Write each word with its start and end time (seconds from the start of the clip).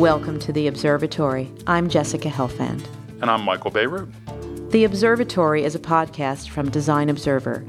Welcome 0.00 0.38
to 0.38 0.52
The 0.54 0.66
Observatory. 0.66 1.52
I'm 1.66 1.90
Jessica 1.90 2.30
Helfand. 2.30 2.82
And 3.20 3.30
I'm 3.30 3.42
Michael 3.42 3.70
Bierut. 3.70 4.10
The 4.70 4.84
Observatory 4.84 5.62
is 5.62 5.74
a 5.74 5.78
podcast 5.78 6.48
from 6.48 6.70
Design 6.70 7.10
Observer. 7.10 7.66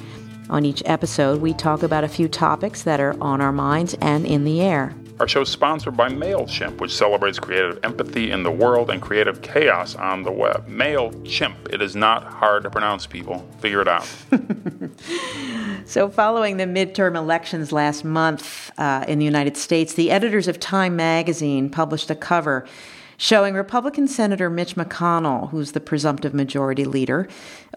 On 0.49 0.63
each 0.63 0.81
episode, 0.85 1.41
we 1.41 1.53
talk 1.53 1.83
about 1.83 2.05
a 2.05 2.07
few 2.07 2.29
topics 2.29 2.83
that 2.83 3.01
are 3.01 3.21
on 3.21 3.41
our 3.41 3.51
minds 3.51 3.95
and 3.95 4.25
in 4.25 4.45
the 4.45 4.61
air. 4.61 4.95
Our 5.19 5.27
show 5.27 5.41
is 5.41 5.49
sponsored 5.49 5.97
by 5.97 6.07
MailChimp, 6.07 6.79
which 6.79 6.95
celebrates 6.95 7.37
creative 7.37 7.79
empathy 7.83 8.31
in 8.31 8.43
the 8.43 8.49
world 8.49 8.89
and 8.89 9.01
creative 9.01 9.41
chaos 9.41 9.95
on 9.95 10.23
the 10.23 10.31
web. 10.31 10.69
MailChimp. 10.69 11.73
It 11.73 11.81
is 11.81 11.97
not 11.97 12.23
hard 12.23 12.63
to 12.63 12.69
pronounce, 12.69 13.05
people. 13.05 13.45
Figure 13.59 13.81
it 13.81 13.89
out. 13.89 14.07
so, 15.91 16.07
following 16.09 16.55
the 16.55 16.63
midterm 16.63 17.17
elections 17.17 17.73
last 17.73 18.05
month 18.05 18.71
uh, 18.79 19.03
in 19.09 19.19
the 19.19 19.25
United 19.25 19.57
States, 19.57 19.93
the 19.93 20.09
editors 20.09 20.47
of 20.47 20.57
Time 20.57 20.95
magazine 20.95 21.69
published 21.69 22.09
a 22.09 22.15
cover 22.15 22.65
showing 23.17 23.55
Republican 23.55 24.07
Senator 24.07 24.49
Mitch 24.49 24.75
McConnell, 24.75 25.49
who's 25.49 25.73
the 25.73 25.81
presumptive 25.81 26.33
majority 26.33 26.85
leader, 26.85 27.27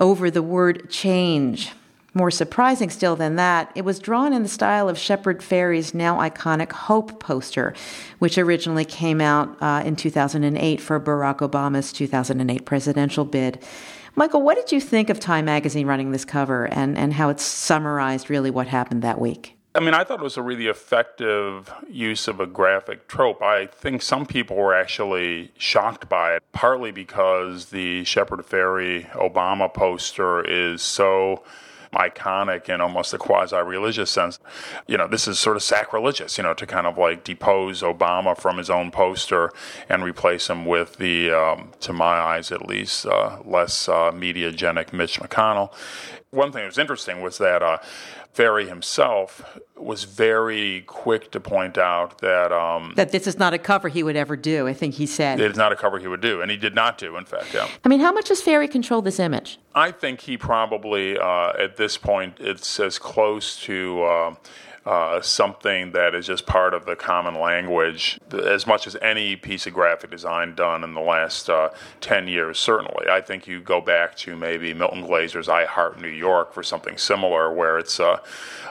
over 0.01 0.31
the 0.31 0.45
word 0.45 0.89
change. 0.91 1.73
More 2.17 2.31
surprising 2.31 2.91
still 2.91 3.17
than 3.17 3.35
that, 3.37 3.73
it 3.75 3.85
was 3.85 3.99
drawn 3.99 4.33
in 4.33 4.45
the 4.45 4.49
style 4.49 4.89
of 4.89 4.97
Shepard 4.97 5.41
Fairey's 5.41 5.93
now 5.95 6.19
iconic 6.19 6.71
Hope 6.71 7.19
poster, 7.19 7.75
which 8.21 8.39
originally 8.39 8.85
came 8.85 9.21
out 9.21 9.61
uh, 9.61 9.83
in 9.85 9.97
2008 9.97 10.81
for 10.81 11.01
Barack 11.01 11.39
Obama's 11.39 11.93
2008 11.93 12.65
presidential 12.65 13.25
bid. 13.25 13.61
Michael, 14.15 14.43
what 14.43 14.55
did 14.55 14.71
you 14.71 14.81
think 14.81 15.11
of 15.11 15.19
Time 15.19 15.47
magazine 15.47 15.89
running 15.89 16.13
this 16.13 16.25
cover 16.25 16.67
and, 16.67 16.97
and 16.97 17.13
how 17.15 17.31
it 17.31 17.41
summarized 17.41 18.31
really 18.31 18.51
what 18.51 18.69
happened 18.69 19.03
that 19.03 19.19
week? 19.19 19.57
I 19.75 19.81
mean, 19.81 19.93
I 19.93 20.05
thought 20.05 20.21
it 20.21 20.23
was 20.23 20.37
a 20.37 20.43
really 20.43 20.69
effective 20.69 21.69
use 21.91 22.29
of 22.29 22.39
a 22.39 22.47
graphic 22.47 23.09
trope. 23.09 23.43
I 23.43 23.67
think 23.67 24.03
some 24.03 24.25
people 24.25 24.57
were 24.57 24.73
actually 24.73 25.51
shocked 25.59 26.09
by 26.09 26.37
it, 26.37 26.45
partly 26.53 26.93
because 26.93 27.67
the 27.71 28.05
Shepard 28.05 28.39
Fairey 28.47 29.11
Obama 29.11 29.73
poster 29.73 30.45
is 30.45 30.81
so 30.81 31.43
iconic 31.95 32.69
in 32.69 32.81
almost 32.81 33.15
a 33.15 33.19
quasi 33.19 33.57
religious 33.57 34.11
sense. 34.11 34.39
You 34.87 34.97
know, 34.97 35.09
this 35.09 35.27
is 35.27 35.39
sort 35.39 35.57
of 35.57 35.63
sacrilegious, 35.63 36.39
you 36.39 36.45
know, 36.45 36.55
to 36.55 36.67
kind 36.67 36.87
of 36.87 36.99
like 36.99 37.25
depose 37.25 37.83
Obama 37.83 38.37
from 38.37 38.59
his 38.59 38.71
own 38.71 38.91
poster 38.91 39.53
and 39.89 40.03
replace 40.03 40.49
him 40.49 40.67
with 40.67 40.97
the, 40.97 41.31
um, 41.31 41.71
to 41.81 41.93
my 41.93 42.17
eyes 42.17 42.53
at 42.53 42.67
least, 42.67 43.07
uh, 43.07 43.39
less 43.45 43.89
uh, 43.89 44.11
mediagenic 44.13 44.93
Mitch 44.93 45.21
McConnell. 45.21 45.73
One 46.31 46.51
thing 46.51 46.63
that 46.63 46.67
was 46.67 46.79
interesting 46.79 47.23
was 47.23 47.39
that 47.39 47.63
uh, 47.63 47.79
Fairey 48.35 48.67
himself 48.67 49.59
was 49.77 50.05
very 50.05 50.83
quick 50.87 51.31
to 51.31 51.41
point 51.41 51.79
out 51.79 52.19
that 52.19 52.51
um, 52.51 52.93
that 52.97 53.13
this 53.13 53.27
is 53.27 53.39
not 53.39 53.55
a 53.55 53.59
cover 53.59 53.89
he 53.89 54.03
would 54.03 54.17
ever 54.17 54.37
do. 54.37 54.67
I 54.67 54.75
think 54.75 54.95
he 54.95 55.07
said 55.07 55.39
it 55.39 55.53
is 55.53 55.57
not 55.57 55.73
a 55.73 55.77
cover 55.77 56.01
he 56.01 56.09
would 56.09 56.21
do, 56.21 56.41
and 56.41 56.51
he 56.51 56.57
did 56.57 56.75
not 56.75 56.99
do. 56.99 57.17
In 57.17 57.25
fact, 57.25 57.55
yeah. 57.55 57.69
I 57.85 57.89
mean, 57.89 58.01
how 58.01 58.13
much 58.13 58.29
does 58.29 58.43
Fairey 58.43 58.69
control 58.69 59.03
this 59.03 59.21
image? 59.21 59.61
I 59.75 59.93
think 59.93 60.21
he 60.23 60.37
probably, 60.37 61.17
uh, 61.17 61.53
at 61.59 61.77
this 61.77 61.97
point, 61.97 62.39
it's 62.41 62.81
as 62.81 62.99
close 62.99 63.61
to. 63.63 64.03
Uh, 64.03 64.35
uh, 64.87 65.21
something 65.21 65.93
that 65.93 66.15
is 66.15 66.27
just 66.27 66.47
part 66.47 66.75
of 66.75 66.85
the 66.85 66.95
common 66.95 67.35
language 67.35 68.19
as 68.45 68.67
much 68.67 68.87
as 68.87 68.97
any 69.01 69.35
piece 69.35 69.67
of 69.67 69.73
graphic 69.73 70.11
design 70.11 70.55
done 70.55 70.85
in 70.85 70.95
the 70.95 71.01
last 71.01 71.49
uh, 71.49 71.71
10 72.01 72.29
years, 72.29 72.59
certainly. 72.59 73.09
I 73.09 73.21
think 73.21 73.47
you 73.47 73.61
go 73.61 73.81
back 73.81 74.15
to 74.17 74.37
maybe 74.37 74.75
Milton 74.75 75.07
Glaser's 75.07 75.49
I 75.49 75.65
Heart 75.65 76.01
New 76.01 76.09
York 76.09 76.53
for 76.53 76.63
something 76.63 76.99
similar, 76.99 77.53
where 77.53 77.79
it's 77.79 77.99
uh, 77.99 78.19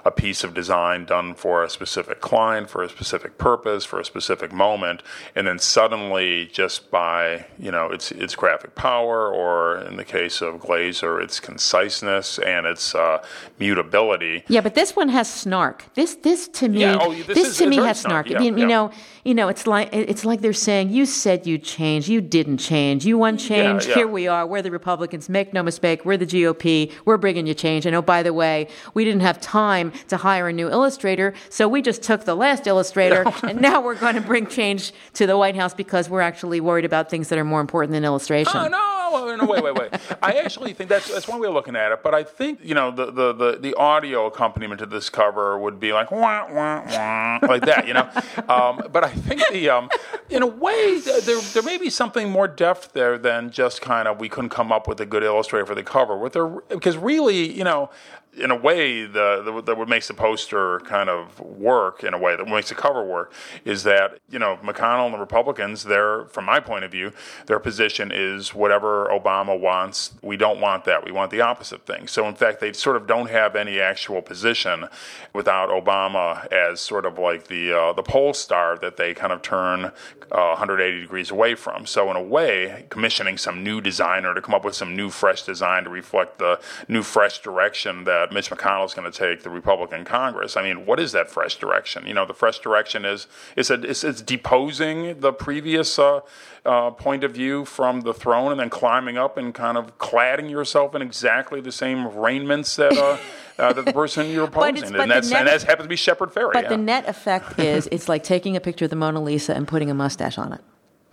a 0.06 0.11
piece 0.11 0.44
of 0.44 0.53
design 0.53 1.06
done 1.06 1.34
for 1.34 1.64
a 1.64 1.69
specific 1.69 2.22
client, 2.22 2.69
for 2.69 2.84
a 2.84 2.89
specific 2.89 3.38
purpose, 3.38 3.86
for 3.86 4.00
a 4.00 4.06
specific 4.06 4.52
moment, 4.52 5.02
and 5.36 5.47
then 5.47 5.58
suddenly, 5.58 6.45
just 6.47 6.91
by 6.91 7.45
you 7.58 7.72
know 7.72 7.88
its 7.88 8.11
its 8.11 8.36
graphic 8.36 8.75
power, 8.75 9.34
or 9.34 9.78
in 9.79 9.97
the 9.97 10.06
case 10.06 10.41
of 10.41 10.59
Glaser, 10.59 11.19
its 11.19 11.40
conciseness 11.40 12.38
and 12.40 12.66
its 12.66 12.94
uh, 12.94 13.23
mutability. 13.59 14.44
Yeah, 14.47 14.62
but 14.62 14.75
this 14.75 14.96
one 14.96 15.09
has 15.09 15.31
snark. 15.31 15.85
This 15.96 16.03
this 16.03 16.16
this 16.16 16.47
to 16.50 16.68
me, 16.68 16.81
yeah, 16.81 16.97
oh, 17.00 17.14
this, 17.14 17.28
this 17.28 17.47
is, 17.50 17.58
to 17.58 17.68
me 17.68 17.78
has 17.78 18.02
snark. 18.02 18.30
Yeah, 18.30 18.41
you, 18.41 18.56
yeah. 18.58 18.66
know, 18.66 18.91
you 19.24 19.34
know, 19.34 19.47
it's 19.47 19.66
like 19.66 19.90
it's 19.94 20.25
like 20.25 20.41
they're 20.41 20.53
saying, 20.53 20.90
"You 20.90 21.06
said 21.06 21.47
you'd 21.47 21.64
change, 21.64 22.09
you 22.09 22.19
didn't 22.19 22.58
change. 22.58 23.06
You 23.06 23.18
want 23.18 23.40
change. 23.40 23.86
Here 23.86 24.08
we 24.08 24.28
are. 24.28 24.46
We're 24.46 24.62
the 24.62 24.72
Republicans. 24.72 25.30
Make 25.30 25.53
no 25.53 25.64
mistake, 25.64 26.03
we're 26.03 26.18
the 26.18 26.25
GOP. 26.25 26.91
We're 27.06 27.18
bringing 27.18 27.47
you 27.47 27.53
change." 27.53 27.86
And 27.86 27.96
oh, 27.96 28.02
by 28.02 28.22
the 28.22 28.34
way, 28.34 28.68
we 28.94 29.06
didn't 29.06 29.22
have 29.22 29.40
time 29.40 29.94
to 30.09 30.18
hire 30.18 30.47
a 30.50 30.53
new 30.53 30.69
illustrator, 30.69 31.34
so 31.50 31.68
we 31.68 31.81
just 31.81 32.03
took 32.03 32.25
the 32.25 32.35
last 32.35 32.68
illustrator, 32.68 33.24
and 33.44 33.62
now 33.62 33.81
we're 33.81 33.96
going 33.96 34.16
to 34.16 34.22
bring 34.22 34.47
change 34.47 34.91
to 35.14 35.25
the 35.25 35.38
White 35.38 35.56
House 35.56 35.74
because 35.74 36.09
we're 36.09 36.22
actually 36.22 36.59
worried 36.59 36.85
about 36.85 37.09
things 37.09 37.30
that 37.30 37.40
are 37.40 37.46
more 37.46 37.62
important 37.62 37.94
than 37.94 38.03
illustration. 38.03 38.52
Oh 38.56 38.68
no, 38.68 39.03
no, 39.13 39.46
wait, 39.46 39.63
wait, 39.63 39.75
wait. 39.75 39.91
I 40.22 40.34
actually 40.34 40.74
think 40.74 40.90
that's 40.90 41.12
that's 41.12 41.28
one 41.28 41.40
way 41.40 41.47
of 41.47 41.53
looking 41.53 41.75
at 41.75 41.91
it. 41.91 42.03
But 42.03 42.13
I 42.13 42.24
think 42.24 42.59
you 42.63 42.75
know 42.75 42.91
the 42.91 43.06
the 43.06 43.34
the, 43.34 43.57
the 43.59 43.74
audio 43.75 44.25
accompaniment 44.25 44.79
to 44.79 44.85
this 44.85 45.09
cover 45.09 45.57
would 45.57 45.79
be 45.79 45.94
like 45.94 46.12
wah 46.12 46.51
wah 46.51 46.84
wah 46.85 47.40
like 47.47 47.66
that, 47.66 47.88
you 47.88 47.94
know. 47.94 48.09
Um, 48.47 48.88
but 48.91 49.03
I 49.03 49.09
think 49.09 49.41
the 49.52 49.69
um, 49.69 49.90
in 50.29 50.44
a 50.44 50.47
way 50.47 51.00
there 51.00 51.40
there 51.40 51.63
may 51.63 51.78
be 51.78 51.90
something 51.90 52.29
more 52.29 52.47
depth 52.47 52.94
there 52.94 53.18
than 53.18 53.52
just 53.52 53.81
kind 53.81 54.07
of 54.07 54.19
we 54.19 54.29
couldn't 54.29 54.50
come 54.50 54.72
up 54.72 54.88
with 54.88 55.00
a 55.00 55.06
good 55.06 55.23
illustrator 55.23 55.66
for 55.66 55.75
the 55.75 55.84
cover. 55.84 56.18
What 56.18 56.34
there 56.34 56.47
because 56.47 56.97
really 56.97 57.52
you 57.52 57.63
know 57.63 57.90
in 58.36 58.52
a 58.52 58.56
way, 58.56 59.06
the, 59.06 59.42
the, 59.44 59.62
the, 59.62 59.76
what 59.76 59.88
makes 59.88 60.08
the 60.08 60.14
poster 60.14 60.80
kind 60.82 61.10
of 61.10 61.40
work 61.40 62.04
in 62.04 62.14
a 62.14 62.18
way 62.18 62.36
that 62.36 62.48
makes 62.48 62.70
the 62.70 62.76
cover 62.76 63.04
work 63.04 63.32
is 63.64 63.84
that 63.84 64.20
you 64.30 64.40
know 64.40 64.58
McConnell 64.64 65.06
and 65.06 65.14
the 65.14 65.20
Republicans, 65.20 65.84
their 65.84 66.26
from 66.26 66.46
my 66.46 66.60
point 66.60 66.84
of 66.84 66.92
view, 66.92 67.12
their 67.46 67.60
position 67.60 68.12
is 68.14 68.54
whatever 68.54 69.08
Obama 69.08 69.58
wants. 69.58 70.14
We 70.22 70.38
don't 70.38 70.60
want 70.60 70.86
that. 70.86 71.06
We 71.06 71.12
want 71.12 71.32
the 71.32 71.42
opposite 71.42 71.86
thing. 71.86 72.08
So 72.08 72.28
in 72.28 72.36
fact, 72.36 72.60
they 72.60 72.74
sort 72.74 72.96
of 72.96 73.08
don't 73.08 73.30
have 73.30 73.56
any 73.56 73.80
actual 73.80 74.22
position 74.22 74.88
without 75.34 75.70
Obama 75.70 76.52
as 76.52 76.82
sort 76.82 77.06
of 77.06 77.20
like 77.20 77.48
the 77.48 77.74
uh, 77.74 77.94
the 77.94 78.04
pole 78.04 78.34
star 78.34 78.78
that 78.78 78.98
they 78.98 79.14
kind 79.14 79.32
of 79.32 79.42
turn 79.42 79.92
uh, 80.31 80.56
180 80.56 81.01
degrees 81.01 81.31
away 81.31 81.56
from. 81.56 81.85
So 81.85 82.09
in 82.09 82.16
a 82.16 82.22
way, 82.22 82.85
commissioning 82.89 83.38
some 83.38 83.63
new 83.63 83.81
designer 83.81 84.34
to 84.34 84.41
come 84.41 84.56
up 84.56 84.66
with 84.66 84.75
some 84.75 84.95
new 84.95 85.09
fresh 85.09 85.44
design 85.44 85.84
to 85.84 85.89
reflect 85.89 86.39
the 86.39 86.59
new 86.88 87.03
fresh 87.03 87.39
direction 87.41 88.03
that 88.06 88.31
Mitch 88.31 88.50
McConnell 88.50 88.85
is 88.85 88.94
going 88.94 89.09
to 89.11 89.17
take 89.17 89.44
the 89.44 89.50
Republican 89.50 90.06
Congress. 90.06 90.57
I 90.57 90.63
mean, 90.63 90.85
what 90.85 91.00
is 91.00 91.11
that 91.11 91.29
fresh 91.29 91.57
direction? 91.57 92.07
You 92.07 92.13
know, 92.13 92.25
the 92.25 92.34
fresh 92.34 92.59
direction 92.59 93.06
is 93.06 93.28
is 93.56 93.69
it, 93.69 93.85
it's, 93.85 94.03
it's 94.03 94.22
deposing 94.22 95.19
the 95.19 95.34
previous 95.34 96.00
uh, 96.00 96.22
uh, 96.66 96.91
point 96.91 97.23
of 97.23 97.31
view 97.31 97.66
from 97.66 98.01
the 98.01 98.13
throne 98.13 98.51
and 98.51 98.59
then 98.59 98.69
climbing 98.69 99.17
up 99.17 99.38
and 99.38 99.53
kind 99.53 99.78
of 99.78 99.97
cladding 99.97 100.50
yourself 100.50 100.95
in 100.95 101.01
exactly 101.01 101.61
the 101.61 101.72
same 101.72 102.07
raiments 102.07 102.75
that. 102.75 103.19
Uh, 103.59 103.72
that 103.72 103.86
the 103.86 103.94
person 103.94 104.30
you're 104.31 104.46
opposing, 104.46 104.96
and, 104.96 105.12
that's, 105.12 105.31
and 105.31 105.47
that 105.47 105.62
happens 105.62 105.86
to 105.86 105.90
be 105.90 105.96
Shepard 105.96 106.31
Fairey. 106.31 106.53
But 106.53 106.64
yeah. 106.64 106.69
the 106.69 106.78
net 106.78 107.08
effect 107.08 107.59
is 107.59 107.88
it's 107.91 108.09
like 108.09 108.24
taking 108.24 108.56
a 108.56 108.59
picture 108.59 108.86
of 108.86 108.90
the 108.90 108.96
Mona 108.96 109.22
Lisa 109.22 109.56
and 109.56 109.68
putting 109.68 109.91
a 109.91 109.94
mustache 109.94 110.38
on 110.38 110.53
it. 110.53 110.62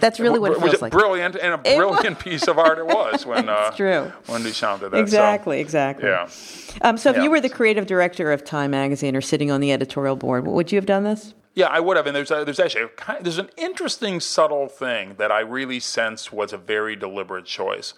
That's 0.00 0.18
really 0.18 0.38
what 0.38 0.52
it 0.52 0.54
was. 0.54 0.62
feels 0.62 0.72
was 0.72 0.82
like. 0.82 0.92
Brilliant 0.92 1.36
and 1.36 1.54
a 1.54 1.58
brilliant 1.58 2.18
piece 2.18 2.48
of 2.48 2.58
art 2.58 2.78
it 2.78 2.86
was 2.86 3.26
when 3.26 3.48
uh, 3.48 3.70
true. 3.72 4.10
when 4.26 4.42
Duchamp 4.42 4.80
did 4.80 4.92
that. 4.92 4.98
Exactly, 4.98 5.58
so, 5.58 5.60
exactly. 5.60 6.08
Yeah. 6.08 6.28
Um, 6.80 6.96
so 6.96 7.10
if 7.10 7.16
yeah. 7.16 7.24
you 7.24 7.30
were 7.30 7.40
the 7.40 7.48
creative 7.48 7.86
director 7.86 8.32
of 8.32 8.44
Time 8.44 8.70
Magazine 8.70 9.14
or 9.14 9.20
sitting 9.20 9.50
on 9.50 9.60
the 9.60 9.72
editorial 9.72 10.16
board, 10.16 10.46
would 10.46 10.72
you 10.72 10.76
have 10.76 10.86
done 10.86 11.04
this? 11.04 11.34
Yeah, 11.54 11.66
I 11.66 11.80
would 11.80 11.96
have. 11.96 12.06
And 12.06 12.14
there's 12.14 12.30
a, 12.30 12.44
there's 12.44 12.60
actually 12.60 12.84
a, 12.84 13.22
there's 13.22 13.38
an 13.38 13.50
interesting 13.56 14.20
subtle 14.20 14.68
thing 14.68 15.16
that 15.18 15.32
I 15.32 15.40
really 15.40 15.80
sense 15.80 16.32
was 16.32 16.52
a 16.52 16.58
very 16.58 16.96
deliberate 16.96 17.44
choice. 17.44 17.92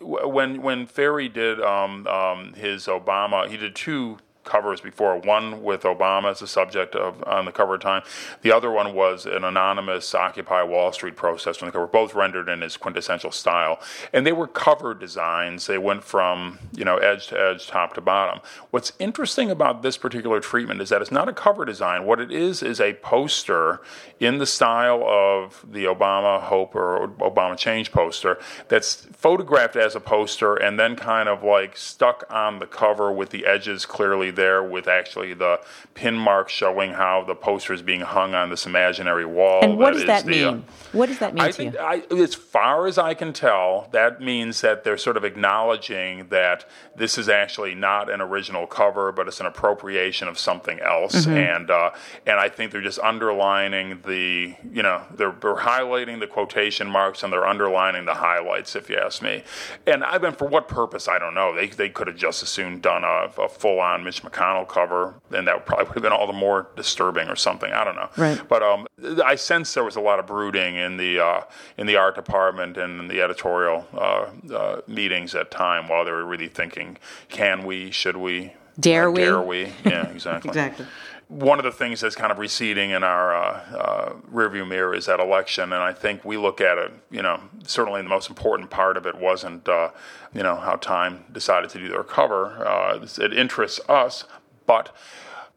When 0.00 0.62
when 0.62 0.86
Fairey 0.86 1.32
did 1.32 1.60
um, 1.60 2.06
um, 2.06 2.52
his 2.54 2.86
Obama, 2.86 3.48
he 3.48 3.56
did 3.56 3.74
two 3.74 4.18
covers 4.48 4.80
before. 4.80 5.18
One 5.18 5.62
with 5.62 5.82
Obama 5.82 6.30
as 6.30 6.40
the 6.40 6.46
subject 6.46 6.96
of 6.96 7.22
on 7.24 7.44
the 7.44 7.52
cover 7.52 7.78
Time. 7.78 8.02
The 8.42 8.50
other 8.50 8.70
one 8.70 8.94
was 8.94 9.26
an 9.26 9.44
anonymous 9.44 10.14
Occupy 10.14 10.62
Wall 10.62 10.92
Street 10.92 11.16
protest 11.16 11.62
on 11.62 11.68
the 11.68 11.72
cover, 11.72 11.86
both 11.86 12.14
rendered 12.14 12.48
in 12.48 12.62
his 12.62 12.76
quintessential 12.76 13.30
style. 13.30 13.80
And 14.12 14.26
they 14.26 14.32
were 14.32 14.46
cover 14.46 14.94
designs. 14.94 15.66
They 15.66 15.78
went 15.78 16.02
from 16.02 16.58
you 16.74 16.84
know 16.84 16.96
edge 16.96 17.28
to 17.28 17.40
edge, 17.40 17.68
top 17.68 17.94
to 17.94 18.00
bottom. 18.00 18.40
What's 18.70 18.92
interesting 18.98 19.50
about 19.50 19.82
this 19.82 19.96
particular 19.96 20.40
treatment 20.40 20.80
is 20.80 20.88
that 20.88 21.02
it's 21.02 21.12
not 21.12 21.28
a 21.28 21.32
cover 21.32 21.64
design. 21.64 22.04
What 22.04 22.20
it 22.20 22.32
is 22.32 22.62
is 22.62 22.80
a 22.80 22.94
poster 22.94 23.80
in 24.18 24.38
the 24.38 24.46
style 24.46 25.04
of 25.04 25.64
the 25.70 25.84
Obama 25.84 26.40
Hope 26.40 26.74
or 26.74 27.08
Obama 27.18 27.56
Change 27.56 27.92
poster 27.92 28.38
that's 28.68 29.06
photographed 29.12 29.76
as 29.76 29.94
a 29.94 30.00
poster 30.00 30.54
and 30.54 30.78
then 30.78 30.96
kind 30.96 31.28
of 31.28 31.42
like 31.42 31.76
stuck 31.76 32.24
on 32.30 32.58
the 32.58 32.66
cover 32.66 33.12
with 33.12 33.30
the 33.30 33.46
edges 33.46 33.86
clearly 33.86 34.30
there 34.38 34.62
with 34.62 34.88
actually 34.88 35.34
the 35.34 35.60
pin 35.92 36.14
mark 36.16 36.48
showing 36.48 36.92
how 36.92 37.24
the 37.24 37.34
poster 37.34 37.74
is 37.74 37.82
being 37.82 38.00
hung 38.00 38.34
on 38.34 38.48
this 38.48 38.64
imaginary 38.64 39.26
wall. 39.26 39.60
And 39.62 39.76
what 39.76 39.92
does 39.92 40.06
that 40.06 40.24
the, 40.24 40.44
uh, 40.44 40.52
mean? 40.52 40.64
what 40.92 41.06
does 41.06 41.18
that 41.18 41.34
mean 41.34 41.42
I 41.42 41.46
to 41.48 41.52
think, 41.52 41.74
you? 41.74 41.80
I, 41.80 42.02
as 42.22 42.34
far 42.34 42.86
as 42.86 42.96
I 42.96 43.12
can 43.12 43.32
tell, 43.32 43.88
that 43.92 44.22
means 44.22 44.62
that 44.62 44.84
they're 44.84 44.96
sort 44.96 45.16
of 45.16 45.24
acknowledging 45.24 46.28
that 46.28 46.64
this 46.96 47.18
is 47.18 47.28
actually 47.28 47.74
not 47.74 48.10
an 48.10 48.20
original 48.20 48.66
cover, 48.66 49.12
but 49.12 49.28
it's 49.28 49.40
an 49.40 49.46
appropriation 49.46 50.28
of 50.28 50.38
something 50.38 50.80
else. 50.80 51.26
Mm-hmm. 51.26 51.36
And 51.36 51.70
uh, 51.70 51.90
and 52.26 52.40
I 52.40 52.48
think 52.48 52.72
they're 52.72 52.80
just 52.80 53.00
underlining 53.00 54.00
the, 54.06 54.54
you 54.72 54.82
know, 54.82 55.02
they're, 55.14 55.34
they're 55.40 55.56
highlighting 55.56 56.20
the 56.20 56.26
quotation 56.26 56.88
marks 56.88 57.22
and 57.22 57.32
they're 57.32 57.46
underlining 57.46 58.04
the 58.04 58.14
highlights, 58.14 58.76
if 58.76 58.88
you 58.88 58.96
ask 58.96 59.20
me. 59.20 59.42
And 59.86 60.04
I've 60.04 60.20
been 60.20 60.34
for 60.34 60.46
what 60.46 60.68
purpose? 60.68 61.08
I 61.08 61.18
don't 61.18 61.34
know. 61.34 61.54
They 61.54 61.66
they 61.66 61.88
could 61.88 62.06
have 62.06 62.16
just 62.16 62.42
as 62.42 62.48
soon 62.48 62.80
done 62.80 63.04
a, 63.04 63.30
a 63.40 63.48
full 63.48 63.80
on 63.80 64.04
Mitch 64.04 64.22
McConnell 64.28 64.68
cover, 64.68 65.14
and 65.30 65.46
that 65.46 65.66
probably 65.66 65.86
would 65.86 65.94
have 65.94 66.02
been 66.02 66.12
all 66.12 66.26
the 66.26 66.32
more 66.32 66.68
disturbing 66.76 67.28
or 67.28 67.36
something. 67.36 67.72
I 67.72 67.84
don't 67.84 67.96
know. 67.96 68.08
Right. 68.16 68.40
But 68.48 68.62
um, 68.62 68.86
I 69.24 69.34
sense 69.36 69.74
there 69.74 69.84
was 69.84 69.96
a 69.96 70.00
lot 70.00 70.18
of 70.18 70.26
brooding 70.26 70.76
in 70.76 70.96
the 70.96 71.20
uh, 71.20 71.40
in 71.76 71.86
the 71.86 71.96
art 71.96 72.14
department 72.14 72.76
and 72.76 73.00
in 73.00 73.08
the 73.08 73.20
editorial 73.20 73.86
uh, 73.94 74.26
uh, 74.52 74.80
meetings 74.86 75.34
at 75.34 75.50
time 75.50 75.88
while 75.88 76.04
they 76.04 76.12
were 76.12 76.24
really 76.24 76.48
thinking, 76.48 76.98
can 77.28 77.64
we, 77.64 77.90
should 77.90 78.16
we, 78.16 78.54
Dare 78.78 79.10
we? 79.10 79.20
Dare 79.20 79.42
we? 79.42 79.72
Yeah, 79.84 80.06
exactly. 80.10 80.50
exactly. 80.50 80.86
One 81.28 81.58
of 81.58 81.64
the 81.64 81.72
things 81.72 82.00
that's 82.00 82.14
kind 82.14 82.32
of 82.32 82.38
receding 82.38 82.90
in 82.90 83.04
our 83.04 83.34
uh, 83.34 83.76
uh, 83.76 84.12
rearview 84.32 84.66
mirror 84.66 84.94
is 84.94 85.06
that 85.06 85.20
election, 85.20 85.64
and 85.64 85.82
I 85.82 85.92
think 85.92 86.24
we 86.24 86.38
look 86.38 86.60
at 86.60 86.78
it. 86.78 86.90
You 87.10 87.20
know, 87.20 87.40
certainly 87.64 88.00
the 88.00 88.08
most 88.08 88.30
important 88.30 88.70
part 88.70 88.96
of 88.96 89.06
it 89.06 89.14
wasn't, 89.14 89.68
uh, 89.68 89.90
you 90.32 90.42
know, 90.42 90.56
how 90.56 90.76
Time 90.76 91.24
decided 91.30 91.68
to 91.70 91.78
do 91.78 91.88
their 91.88 92.02
cover. 92.02 92.66
Uh, 92.66 93.06
it 93.18 93.34
interests 93.34 93.78
us, 93.90 94.24
but 94.66 94.94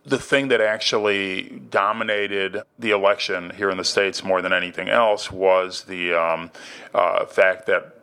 the 0.03 0.17
thing 0.17 0.47
that 0.47 0.61
actually 0.61 1.61
dominated 1.69 2.63
the 2.79 2.91
election 2.91 3.51
here 3.51 3.69
in 3.69 3.77
the 3.77 3.83
states 3.83 4.23
more 4.23 4.41
than 4.41 4.51
anything 4.51 4.89
else 4.89 5.31
was 5.31 5.83
the 5.83 6.13
um, 6.13 6.51
uh, 6.93 7.25
fact 7.25 7.67
that 7.67 8.00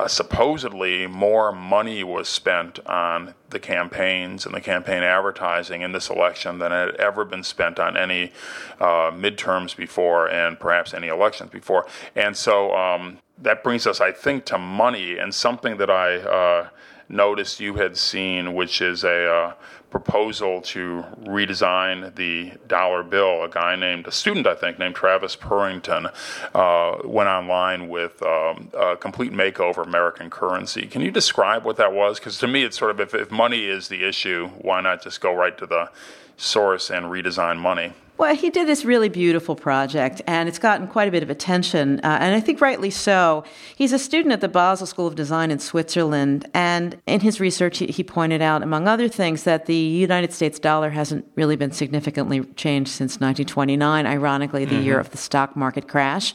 uh, 0.00 0.08
supposedly 0.08 1.06
more 1.06 1.52
money 1.52 2.02
was 2.02 2.26
spent 2.26 2.78
on 2.86 3.34
the 3.50 3.58
campaigns 3.58 4.46
and 4.46 4.54
the 4.54 4.60
campaign 4.60 5.02
advertising 5.02 5.82
in 5.82 5.92
this 5.92 6.08
election 6.08 6.58
than 6.58 6.72
had 6.72 6.94
ever 6.96 7.22
been 7.24 7.42
spent 7.42 7.78
on 7.78 7.96
any 7.96 8.32
uh, 8.80 9.10
midterms 9.10 9.76
before 9.76 10.26
and 10.30 10.58
perhaps 10.58 10.94
any 10.94 11.08
elections 11.08 11.50
before. 11.50 11.86
And 12.16 12.34
so 12.34 12.74
um, 12.74 13.18
that 13.36 13.62
brings 13.62 13.86
us, 13.86 14.00
I 14.00 14.12
think, 14.12 14.46
to 14.46 14.58
money 14.58 15.18
and 15.18 15.34
something 15.34 15.76
that 15.76 15.90
I 15.90 16.16
uh, 16.16 16.68
noticed 17.10 17.60
you 17.60 17.74
had 17.74 17.96
seen, 17.96 18.54
which 18.54 18.80
is 18.80 19.04
a 19.04 19.26
uh, 19.26 19.52
proposal 19.90 20.60
to 20.62 21.04
redesign 21.24 22.14
the 22.14 22.52
dollar 22.66 23.02
bill. 23.02 23.42
A 23.42 23.48
guy 23.48 23.76
named, 23.76 24.06
a 24.06 24.12
student, 24.12 24.46
I 24.46 24.54
think, 24.54 24.78
named 24.78 24.94
Travis 24.94 25.36
Purrington, 25.36 26.12
uh, 26.54 27.06
went 27.06 27.28
online 27.28 27.88
with 27.88 28.22
um, 28.22 28.70
a 28.72 28.96
complete 28.96 29.32
makeover 29.32 29.78
of 29.78 29.88
American 29.88 30.30
currency. 30.30 30.86
Can 30.86 31.02
you 31.02 31.10
describe 31.10 31.64
what 31.64 31.76
that 31.76 31.92
was? 31.92 32.18
Because 32.18 32.38
to 32.38 32.46
me, 32.46 32.62
it's 32.62 32.78
sort 32.78 32.92
of 32.92 33.00
if, 33.00 33.14
if 33.14 33.30
money 33.30 33.66
is 33.66 33.88
the 33.88 34.04
issue, 34.04 34.48
why 34.58 34.80
not 34.80 35.02
just 35.02 35.20
go 35.20 35.34
right 35.34 35.56
to 35.58 35.66
the 35.66 35.90
source 36.36 36.90
and 36.90 37.06
redesign 37.06 37.58
money? 37.58 37.92
Well, 38.20 38.36
he 38.36 38.50
did 38.50 38.68
this 38.68 38.84
really 38.84 39.08
beautiful 39.08 39.56
project, 39.56 40.20
and 40.26 40.46
it's 40.46 40.58
gotten 40.58 40.86
quite 40.88 41.08
a 41.08 41.10
bit 41.10 41.22
of 41.22 41.30
attention, 41.30 42.00
uh, 42.00 42.18
and 42.20 42.34
I 42.34 42.40
think 42.40 42.60
rightly 42.60 42.90
so. 42.90 43.44
He's 43.74 43.94
a 43.94 43.98
student 43.98 44.34
at 44.34 44.42
the 44.42 44.48
Basel 44.48 44.86
School 44.86 45.06
of 45.06 45.14
Design 45.14 45.50
in 45.50 45.58
Switzerland, 45.58 46.46
and 46.52 47.00
in 47.06 47.20
his 47.20 47.40
research, 47.40 47.78
he, 47.78 47.86
he 47.86 48.04
pointed 48.04 48.42
out, 48.42 48.62
among 48.62 48.86
other 48.86 49.08
things, 49.08 49.44
that 49.44 49.64
the 49.64 49.74
United 49.74 50.34
States 50.34 50.58
dollar 50.58 50.90
hasn't 50.90 51.24
really 51.34 51.56
been 51.56 51.72
significantly 51.72 52.44
changed 52.56 52.90
since 52.90 53.12
1929, 53.12 54.04
ironically, 54.06 54.66
the 54.66 54.76
year 54.76 55.00
of 55.00 55.08
the 55.12 55.16
stock 55.16 55.56
market 55.56 55.88
crash 55.88 56.34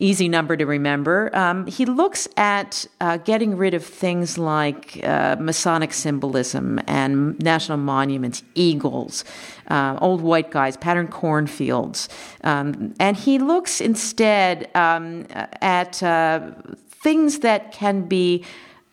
easy 0.00 0.28
number 0.28 0.56
to 0.56 0.64
remember. 0.64 1.30
Um, 1.36 1.66
he 1.66 1.84
looks 1.84 2.26
at 2.36 2.86
uh, 3.00 3.18
getting 3.18 3.56
rid 3.56 3.74
of 3.74 3.84
things 3.84 4.38
like 4.38 4.98
uh, 5.04 5.36
Masonic 5.38 5.92
symbolism 5.92 6.80
and 6.86 7.38
national 7.38 7.78
monuments, 7.78 8.42
eagles, 8.54 9.24
uh, 9.70 9.96
old 10.00 10.20
white 10.20 10.50
guys, 10.50 10.76
patterned 10.76 11.10
cornfields. 11.10 12.08
Um, 12.44 12.94
and 13.00 13.16
he 13.16 13.38
looks 13.38 13.80
instead 13.80 14.68
um, 14.74 15.26
at 15.30 16.02
uh, 16.02 16.50
things 17.02 17.38
that 17.38 17.72
can 17.72 18.02
be 18.02 18.44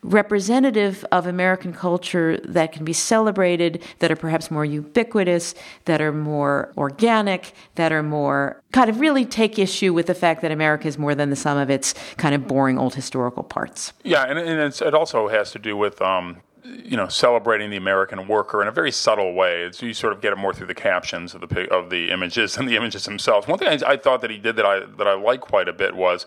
representative 0.02 1.04
of 1.10 1.26
American 1.26 1.72
culture 1.72 2.38
that 2.44 2.72
can 2.72 2.84
be 2.84 2.92
celebrated, 2.92 3.82
that 3.98 4.10
are 4.10 4.16
perhaps 4.16 4.50
more 4.50 4.64
ubiquitous, 4.64 5.54
that 5.86 6.00
are 6.00 6.12
more 6.12 6.72
organic, 6.76 7.52
that 7.74 7.92
are 7.92 8.02
more 8.02 8.62
kind 8.72 8.88
of 8.88 9.00
really 9.00 9.24
take 9.24 9.58
issue 9.58 9.92
with 9.92 10.06
the 10.06 10.14
fact 10.14 10.40
that 10.42 10.52
America 10.52 10.86
is 10.86 10.98
more 10.98 11.14
than 11.14 11.30
the 11.30 11.36
sum 11.36 11.58
of 11.58 11.68
its 11.68 11.94
kind 12.16 12.34
of 12.34 12.46
boring 12.46 12.78
old 12.78 12.94
historical 12.94 13.42
parts. 13.42 13.92
Yeah, 14.04 14.24
and, 14.24 14.38
and 14.38 14.80
it 14.80 14.94
also 14.94 15.28
has 15.28 15.50
to 15.52 15.58
do 15.58 15.76
with. 15.76 16.00
Um, 16.00 16.42
you 16.84 16.96
know, 16.96 17.08
celebrating 17.08 17.70
the 17.70 17.76
American 17.76 18.26
worker 18.28 18.60
in 18.62 18.68
a 18.68 18.72
very 18.72 18.92
subtle 18.92 19.34
way. 19.34 19.62
It's, 19.62 19.82
you 19.82 19.94
sort 19.94 20.12
of 20.12 20.20
get 20.20 20.32
it 20.32 20.36
more 20.36 20.52
through 20.52 20.66
the 20.66 20.74
captions 20.74 21.34
of 21.34 21.40
the 21.40 21.70
of 21.72 21.90
the 21.90 22.10
images 22.10 22.54
than 22.54 22.66
the 22.66 22.76
images 22.80 23.04
themselves. 23.04 23.46
One 23.46 23.58
thing 23.58 23.68
I, 23.68 23.92
I 23.92 23.96
thought 23.96 24.20
that 24.22 24.30
he 24.30 24.38
did 24.38 24.56
that 24.56 24.66
I 24.66 24.80
that 24.80 25.06
I 25.06 25.14
like 25.14 25.40
quite 25.40 25.68
a 25.68 25.72
bit 25.72 25.96
was 25.96 26.26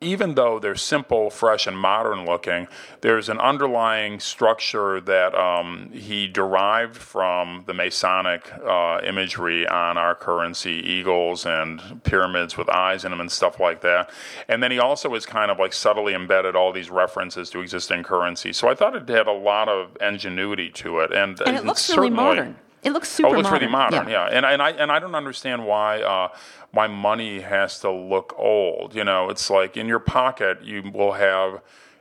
even 0.00 0.36
though 0.36 0.60
they're 0.60 0.76
simple, 0.76 1.28
fresh, 1.28 1.66
and 1.66 1.76
modern 1.76 2.24
looking, 2.24 2.68
there's 3.00 3.28
an 3.28 3.40
underlying 3.40 4.20
structure 4.20 5.00
that 5.00 5.34
um, 5.34 5.90
he 5.92 6.28
derived 6.28 6.96
from 6.96 7.64
the 7.66 7.74
Masonic 7.74 8.52
uh, 8.64 9.00
imagery 9.04 9.66
on 9.66 9.98
our 9.98 10.14
currency, 10.14 10.74
eagles 10.74 11.44
and 11.44 12.00
pyramids 12.04 12.56
with 12.56 12.68
eyes 12.68 13.04
in 13.04 13.10
them 13.10 13.20
and 13.20 13.32
stuff 13.32 13.58
like 13.58 13.80
that. 13.80 14.10
And 14.46 14.62
then 14.62 14.70
he 14.70 14.78
also 14.78 15.14
has 15.14 15.26
kind 15.26 15.50
of 15.50 15.58
like 15.58 15.72
subtly 15.72 16.14
embedded 16.14 16.54
all 16.54 16.72
these 16.72 16.90
references 16.90 17.50
to 17.50 17.60
existing 17.60 18.04
currency. 18.04 18.52
So 18.52 18.68
I 18.68 18.76
thought 18.76 18.94
it 18.94 19.08
had 19.08 19.26
a 19.26 19.32
lot 19.32 19.68
of 19.68 19.96
ingenuity 20.00 20.70
to 20.70 21.00
it, 21.00 21.12
and, 21.12 21.40
and 21.40 21.56
it 21.56 21.64
looks 21.64 21.90
really 21.90 22.10
modern. 22.10 22.56
It 22.88 22.92
looks 22.92 23.10
super. 23.10 23.28
Oh, 23.28 23.32
it 23.34 23.36
looks 23.36 23.50
modern. 23.50 23.60
really 23.60 23.72
modern, 23.72 24.08
yeah. 24.08 24.28
yeah. 24.30 24.36
And 24.36 24.46
and 24.46 24.62
I 24.62 24.70
and 24.70 24.90
I 24.90 24.98
don't 24.98 25.14
understand 25.14 25.66
why 25.66 26.00
uh, 26.00 26.28
why 26.70 26.86
money 26.86 27.40
has 27.40 27.80
to 27.80 27.90
look 27.90 28.34
old. 28.38 28.94
You 28.94 29.04
know, 29.04 29.28
it's 29.28 29.50
like 29.50 29.76
in 29.76 29.86
your 29.86 29.98
pocket 29.98 30.64
you 30.64 30.90
will 30.92 31.12
have 31.12 31.60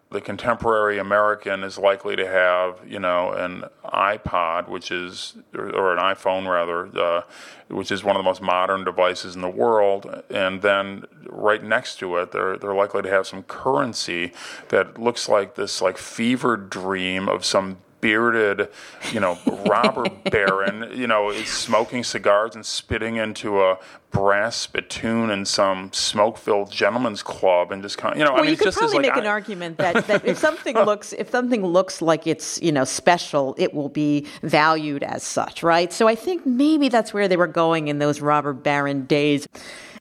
the 0.09 0.21
contemporary 0.21 0.97
American 0.97 1.63
is 1.63 1.77
likely 1.77 2.15
to 2.15 2.25
have, 2.25 2.79
you 2.87 2.99
know, 2.99 3.33
an 3.33 3.65
iPod, 3.83 4.69
which 4.69 4.89
is, 4.89 5.35
or, 5.53 5.69
or 5.75 5.93
an 5.93 5.99
iPhone 5.99 6.47
rather, 6.47 6.87
uh, 6.97 7.23
which 7.67 7.91
is 7.91 8.05
one 8.05 8.15
of 8.15 8.19
the 8.21 8.23
most 8.23 8.41
modern 8.41 8.85
devices 8.85 9.35
in 9.35 9.41
the 9.41 9.49
world, 9.49 10.23
and 10.29 10.61
then 10.61 11.03
right 11.27 11.61
next 11.61 11.99
to 11.99 12.15
it, 12.17 12.31
they're 12.31 12.57
they're 12.57 12.73
likely 12.73 13.01
to 13.01 13.09
have 13.09 13.27
some 13.27 13.43
currency 13.43 14.31
that 14.69 14.97
looks 14.97 15.27
like 15.27 15.55
this 15.55 15.81
like 15.81 15.97
fever 15.97 16.55
dream 16.55 17.27
of 17.27 17.43
some 17.43 17.77
bearded, 18.07 18.69
you 19.11 19.19
know, 19.19 19.37
robber 19.67 20.05
baron, 20.31 20.89
you 20.97 21.07
know, 21.07 21.33
smoking 21.43 22.05
cigars 22.05 22.55
and 22.55 22.65
spitting 22.65 23.17
into 23.17 23.61
a 23.61 23.77
brass 24.11 24.55
spittoon 24.55 25.29
in 25.29 25.43
some 25.43 25.91
smoke-filled 25.91 26.71
gentleman's 26.71 27.21
club, 27.21 27.69
and 27.69 27.83
just 27.83 27.97
kind 27.97 28.13
of, 28.13 28.17
you 28.17 28.23
know, 28.23 28.31
Well, 28.31 28.39
I 28.39 28.43
mean, 28.43 28.51
you 28.51 28.57
could 28.57 28.67
just 28.67 28.77
probably 28.77 28.99
like, 28.99 29.07
make 29.07 29.17
an 29.17 29.27
argument 29.27 29.77
that, 29.79 30.07
that 30.07 30.25
if 30.25 30.37
something 30.37 30.75
looks 30.85 31.11
if 31.11 31.29
something 31.29 31.65
looks 31.65 32.01
like 32.01 32.25
it's 32.25 32.61
you 32.61 32.71
know 32.71 32.85
special, 32.85 33.55
it 33.57 33.73
will 33.73 33.89
be 33.89 34.25
valued 34.41 35.03
as 35.03 35.21
such, 35.23 35.61
right? 35.61 35.91
So 35.91 36.07
I 36.07 36.15
think 36.15 36.45
maybe 36.45 36.87
that's 36.87 37.13
where 37.13 37.27
they 37.27 37.35
were 37.35 37.45
going 37.47 37.89
in 37.89 37.99
those 37.99 38.21
robber 38.21 38.53
baron 38.53 39.05
days. 39.05 39.49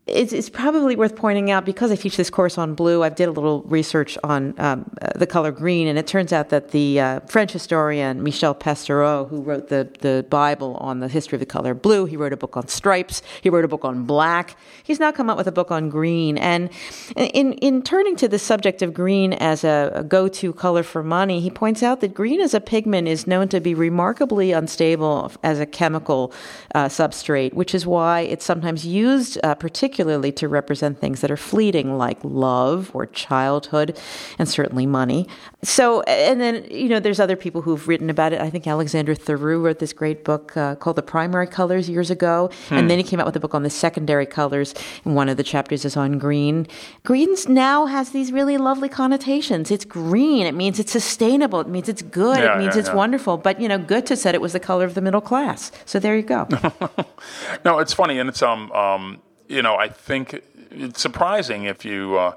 It's, 0.07 0.33
it's 0.33 0.49
probably 0.49 0.95
worth 0.95 1.17
pointing 1.17 1.51
out 1.51 1.65
because 1.65 1.91
I 1.91 1.97
teach 1.97 2.17
this 2.17 2.31
course 2.31 2.59
on 2.59 2.77
blue. 2.77 3.03
I 3.03 3.09
did 3.09 3.27
a 3.27 3.33
little 3.33 3.63
research 3.63 4.17
on 4.23 4.55
um, 4.57 4.89
uh, 5.03 5.11
the 5.17 5.27
color 5.27 5.51
green, 5.51 5.89
and 5.89 5.99
it 5.99 6.07
turns 6.07 6.33
out 6.33 6.51
that 6.51 6.71
the 6.71 7.01
uh, 7.01 7.21
French 7.27 7.51
historian 7.51 8.23
Michel 8.23 8.55
Pastoureau, 8.55 9.29
who 9.29 9.43
wrote 9.43 9.67
the 9.67 9.89
the 9.99 10.25
Bible 10.31 10.77
on 10.77 11.01
the 11.01 11.09
history 11.09 11.35
of 11.35 11.41
the 11.41 11.47
color 11.47 11.75
blue, 11.75 12.07
he 12.07 12.17
wrote 12.17 12.33
a 12.33 12.37
book 12.37 12.57
on 12.57 12.69
stripes. 12.69 13.21
He 13.43 13.51
wrote 13.51 13.65
a 13.65 13.69
book 13.69 13.85
on 13.85 14.05
black. 14.05 14.57
He's 14.85 15.01
now 15.01 15.11
come 15.11 15.29
up 15.29 15.37
with 15.37 15.49
a 15.49 15.53
book 15.53 15.73
on 15.73 15.89
green. 15.89 16.39
And 16.39 16.71
in 17.17 17.55
in 17.55 17.83
turning 17.83 18.15
to 18.17 18.29
the 18.29 18.39
subject 18.39 18.83
of 18.83 18.95
green 18.95 19.33
as 19.33 19.65
a, 19.65 19.91
a 19.93 20.05
go 20.05 20.29
to 20.29 20.53
color 20.53 20.85
for 20.85 21.03
money, 21.03 21.41
he 21.41 21.51
points 21.51 21.83
out 21.83 22.01
that 22.03 22.15
green 22.15 22.41
as 22.41 22.55
a 22.55 22.61
pigment 22.61 23.09
is 23.09 23.27
known 23.27 23.49
to 23.49 23.61
be 23.61 23.75
remarkably 23.75 24.53
unstable 24.53 25.33
as 25.43 25.59
a 25.59 25.67
chemical 25.67 26.33
uh, 26.77 26.87
substrate, 26.87 27.55
which 27.55 27.75
is 27.75 27.85
why 27.89 28.21
it's 28.21 28.45
sometimes 28.45 28.87
used, 28.87 29.37
uh, 29.43 29.57
particularly 29.57 29.96
particularly 29.97 30.31
to 30.31 30.47
represent 30.47 31.01
things 31.01 31.23
that 31.23 31.31
are 31.31 31.39
fleeting, 31.39 31.97
like 31.97 32.19
love 32.23 32.91
or 32.93 33.07
childhood, 33.07 33.99
and 34.39 34.47
certainly 34.47 34.85
money. 34.85 35.27
So, 35.63 36.03
and 36.03 36.39
then, 36.39 36.67
you 36.71 36.91
know, 36.91 37.01
there's 37.01 37.19
other 37.19 37.35
people 37.35 37.63
who've 37.63 37.89
written 37.89 38.11
about 38.11 38.35
it. 38.35 38.41
I 38.43 38.51
think 38.51 38.67
Alexander 38.67 39.15
Theroux 39.15 39.63
wrote 39.63 39.79
this 39.79 39.95
great 39.95 40.23
book 40.23 40.55
uh, 40.55 40.75
called 40.75 40.97
The 40.97 41.03
Primary 41.03 41.47
Colors 41.47 41.89
years 41.89 42.11
ago. 42.11 42.51
Hmm. 42.69 42.75
And 42.75 42.91
then 42.91 42.99
he 42.99 43.05
came 43.05 43.21
out 43.21 43.25
with 43.25 43.37
a 43.37 43.41
book 43.41 43.55
on 43.55 43.63
the 43.63 43.71
secondary 43.71 44.27
colors. 44.27 44.75
And 45.07 45.17
one 45.17 45.31
of 45.31 45.39
the 45.39 45.43
chapters 45.43 45.87
is 45.87 45.97
on 45.97 46.19
green. 46.19 46.67
Greens 47.05 47.49
now 47.49 47.87
has 47.87 48.11
these 48.11 48.33
really 48.33 48.59
lovely 48.59 48.91
connotations. 48.91 49.71
It's 49.71 49.87
green. 49.87 50.47
It 50.47 50.55
means 50.55 50.79
it's 50.79 50.93
sustainable. 50.93 51.61
It 51.61 51.69
means 51.69 51.89
it's 51.89 52.03
good. 52.03 52.39
Yeah, 52.39 52.57
it 52.57 52.59
means 52.59 52.75
yeah, 52.75 52.81
it's 52.81 52.91
yeah. 52.91 52.97
wonderful. 52.97 53.39
But, 53.39 53.63
you 53.63 53.67
know, 53.67 53.79
Goethe 53.79 54.19
said 54.19 54.35
it 54.35 54.43
was 54.43 54.53
the 54.53 54.61
color 54.61 54.85
of 54.85 54.93
the 54.93 55.01
middle 55.01 55.23
class. 55.23 55.73
So 55.87 55.99
there 55.99 56.17
you 56.17 56.23
go. 56.23 56.47
no, 57.65 57.79
it's 57.79 57.95
funny. 57.95 58.19
And 58.19 58.29
it's, 58.29 58.43
um, 58.43 58.71
um, 58.73 59.23
you 59.49 59.63
know, 59.63 59.77
I 59.77 59.89
think 59.89 60.43
it's 60.71 61.01
surprising 61.01 61.65
if 61.65 61.85
you, 61.85 62.19
uh, 62.19 62.35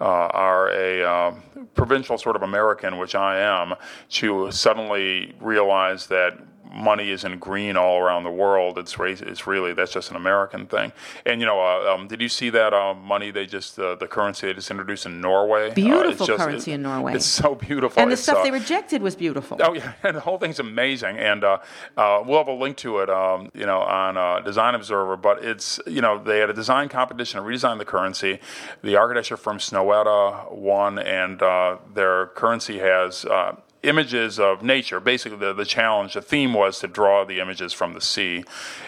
uh, 0.00 0.04
are 0.04 0.70
a 0.70 1.04
uh, 1.04 1.34
provincial 1.74 2.18
sort 2.18 2.36
of 2.36 2.42
American, 2.42 2.98
which 2.98 3.14
I 3.14 3.38
am, 3.38 3.74
to 4.10 4.50
suddenly 4.50 5.34
realize 5.40 6.08
that 6.08 6.38
money 6.74 7.10
isn't 7.10 7.38
green 7.38 7.76
all 7.76 7.98
around 7.98 8.24
the 8.24 8.30
world. 8.30 8.78
It's 8.78 8.96
it's 8.98 9.46
really 9.46 9.72
that's 9.72 9.92
just 9.92 10.10
an 10.10 10.16
American 10.16 10.66
thing. 10.66 10.92
And 11.24 11.40
you 11.40 11.46
know, 11.46 11.60
uh, 11.60 11.94
um, 11.94 12.08
did 12.08 12.20
you 12.20 12.28
see 12.28 12.50
that 12.50 12.74
uh, 12.74 12.94
money 12.94 13.30
they 13.30 13.46
just 13.46 13.78
uh, 13.78 13.94
the 13.94 14.06
currency 14.06 14.46
they 14.46 14.54
just 14.54 14.70
introduced 14.70 15.06
in 15.06 15.20
Norway? 15.20 15.70
Uh, 15.70 15.74
beautiful 15.74 16.26
just, 16.26 16.42
currency 16.42 16.72
it, 16.72 16.76
in 16.76 16.82
Norway. 16.82 17.14
It's 17.14 17.26
so 17.26 17.54
beautiful. 17.54 18.02
And 18.02 18.10
the 18.10 18.14
it's, 18.14 18.22
stuff 18.22 18.42
they 18.42 18.50
rejected 18.50 19.02
was 19.02 19.14
beautiful. 19.14 19.58
Oh 19.60 19.72
yeah, 19.72 19.92
and 20.02 20.16
the 20.16 20.20
whole 20.20 20.38
thing's 20.38 20.58
amazing. 20.58 21.18
And 21.18 21.44
uh, 21.44 21.58
we'll 21.96 22.38
have 22.38 22.48
a 22.48 22.52
link 22.52 22.76
to 22.78 22.98
it, 22.98 23.10
um, 23.10 23.50
you 23.54 23.66
know, 23.66 23.80
on 23.80 24.44
Design 24.44 24.74
Observer. 24.74 25.16
But 25.16 25.44
it's 25.44 25.80
you 25.86 26.00
know 26.00 26.22
they 26.22 26.38
had 26.38 26.50
a 26.50 26.54
design 26.54 26.88
competition 26.88 27.42
to 27.42 27.46
redesign 27.48 27.78
the 27.78 27.84
currency. 27.84 28.40
The 28.82 28.96
architecture 28.96 29.36
firm 29.36 29.58
Snøhetta 29.58 30.52
won, 30.52 30.98
and 30.98 31.40
their 31.94 32.26
currency 32.34 32.78
has 32.78 33.24
images 33.84 34.38
of 34.38 34.62
nature. 34.62 35.00
Basically, 35.00 35.38
the, 35.38 35.52
the 35.52 35.64
challenge, 35.64 36.14
the 36.14 36.22
theme 36.22 36.54
was 36.54 36.78
to 36.80 36.88
draw 36.88 37.24
the 37.24 37.40
images 37.40 37.72
from 37.72 37.94
the 37.94 38.00
sea, 38.00 38.44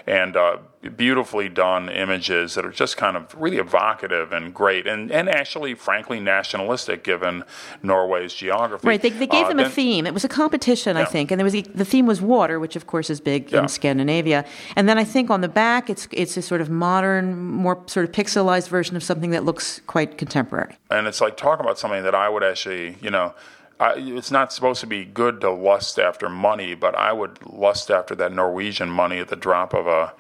and 0.07 0.37
uh, 0.37 0.59
beautifully 0.97 1.49
done 1.49 1.89
images 1.89 2.55
that 2.55 2.65
are 2.65 2.71
just 2.71 2.97
kind 2.97 3.17
of 3.17 3.35
really 3.35 3.59
evocative 3.59 4.33
and 4.33 4.55
great, 4.55 4.87
and, 4.87 5.11
and 5.11 5.29
actually, 5.29 5.75
frankly, 5.75 6.21
nationalistic 6.21 7.03
given 7.05 7.45
Norway's 7.83 8.35
geography. 8.35 8.87
Right. 8.87 9.01
They, 9.01 9.11
they 9.11 9.27
gave 9.27 9.47
uh, 9.47 9.49
them 9.49 9.57
then, 9.59 9.67
a 9.67 9.71
theme. 9.71 10.07
It 10.07 10.15
was 10.15 10.25
a 10.25 10.29
competition, 10.29 10.97
yeah. 10.97 11.03
I 11.03 11.05
think, 11.05 11.31
and 11.31 11.39
there 11.39 11.45
was 11.45 11.55
a, 11.55 11.63
the 11.63 11.85
theme 11.85 12.07
was 12.07 12.21
water, 12.21 12.61
which 12.61 12.77
of 12.77 12.87
course 12.87 13.11
is 13.11 13.21
big 13.21 13.51
yeah. 13.51 13.63
in 13.63 13.69
Scandinavia. 13.69 14.45
And 14.77 14.89
then 14.89 14.99
I 14.99 15.05
think 15.05 15.31
on 15.31 15.41
the 15.41 15.49
back, 15.49 15.91
it's 15.91 16.09
it's 16.13 16.37
a 16.37 16.43
sort 16.43 16.61
of 16.61 16.71
modern, 16.71 17.37
more 17.37 17.83
sort 17.87 18.09
of 18.09 18.13
pixelized 18.13 18.69
version 18.69 18.97
of 18.97 19.03
something 19.03 19.31
that 19.31 19.45
looks 19.45 19.81
quite 19.87 20.19
contemporary. 20.19 20.77
And 20.91 21.07
it's 21.07 21.21
like 21.21 21.37
talking 21.37 21.65
about 21.65 21.79
something 21.79 22.03
that 22.03 22.15
I 22.15 22.29
would 22.29 22.45
actually, 22.45 22.97
you 23.01 23.11
know 23.11 23.35
I, 23.79 23.95
it's 23.97 24.31
not 24.31 24.53
supposed 24.53 24.81
to 24.81 24.87
be 24.87 25.05
good 25.05 25.41
to 25.43 25.51
lust 25.51 25.99
after 25.99 26.29
money, 26.29 26.75
but 26.75 26.95
I 26.95 27.13
would 27.13 27.39
lust 27.45 27.91
after 27.91 28.15
that 28.15 28.33
Norwegian 28.33 28.89
money 28.89 29.19
at 29.19 29.29
the 29.29 29.37
drop 29.37 29.75
of 29.75 29.87
a 29.87 30.15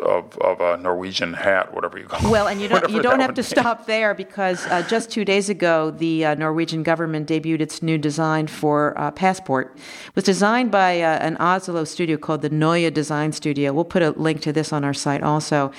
of, 0.00 0.36
of 0.38 0.60
a 0.60 0.76
Norwegian 0.76 1.32
hat, 1.32 1.74
whatever 1.74 1.98
you 1.98 2.06
call 2.06 2.24
it. 2.26 2.30
Well, 2.30 2.48
and 2.48 2.60
you 2.60 2.68
don't 2.68 2.90
you 2.90 3.02
don't 3.02 3.20
have 3.20 3.34
to 3.34 3.42
be. 3.42 3.46
stop 3.46 3.86
there 3.86 4.14
because 4.14 4.66
uh, 4.66 4.82
just 4.88 5.10
two 5.10 5.24
days 5.24 5.48
ago, 5.48 5.90
the 5.90 6.24
uh, 6.24 6.34
Norwegian 6.34 6.82
government 6.82 7.28
debuted 7.28 7.60
its 7.60 7.82
new 7.82 7.98
design 7.98 8.46
for 8.46 8.98
uh, 8.98 9.10
passport. 9.10 9.76
It 9.76 10.14
was 10.14 10.24
designed 10.24 10.70
by 10.70 11.00
uh, 11.00 11.18
an 11.18 11.36
Oslo 11.38 11.84
studio 11.84 12.16
called 12.16 12.42
the 12.42 12.50
Neue 12.50 12.90
Design 12.90 13.32
Studio. 13.32 13.72
We'll 13.72 13.84
put 13.84 14.02
a 14.02 14.10
link 14.10 14.40
to 14.42 14.52
this 14.52 14.72
on 14.72 14.84
our 14.84 14.94
site 14.94 15.22
also. 15.22 15.72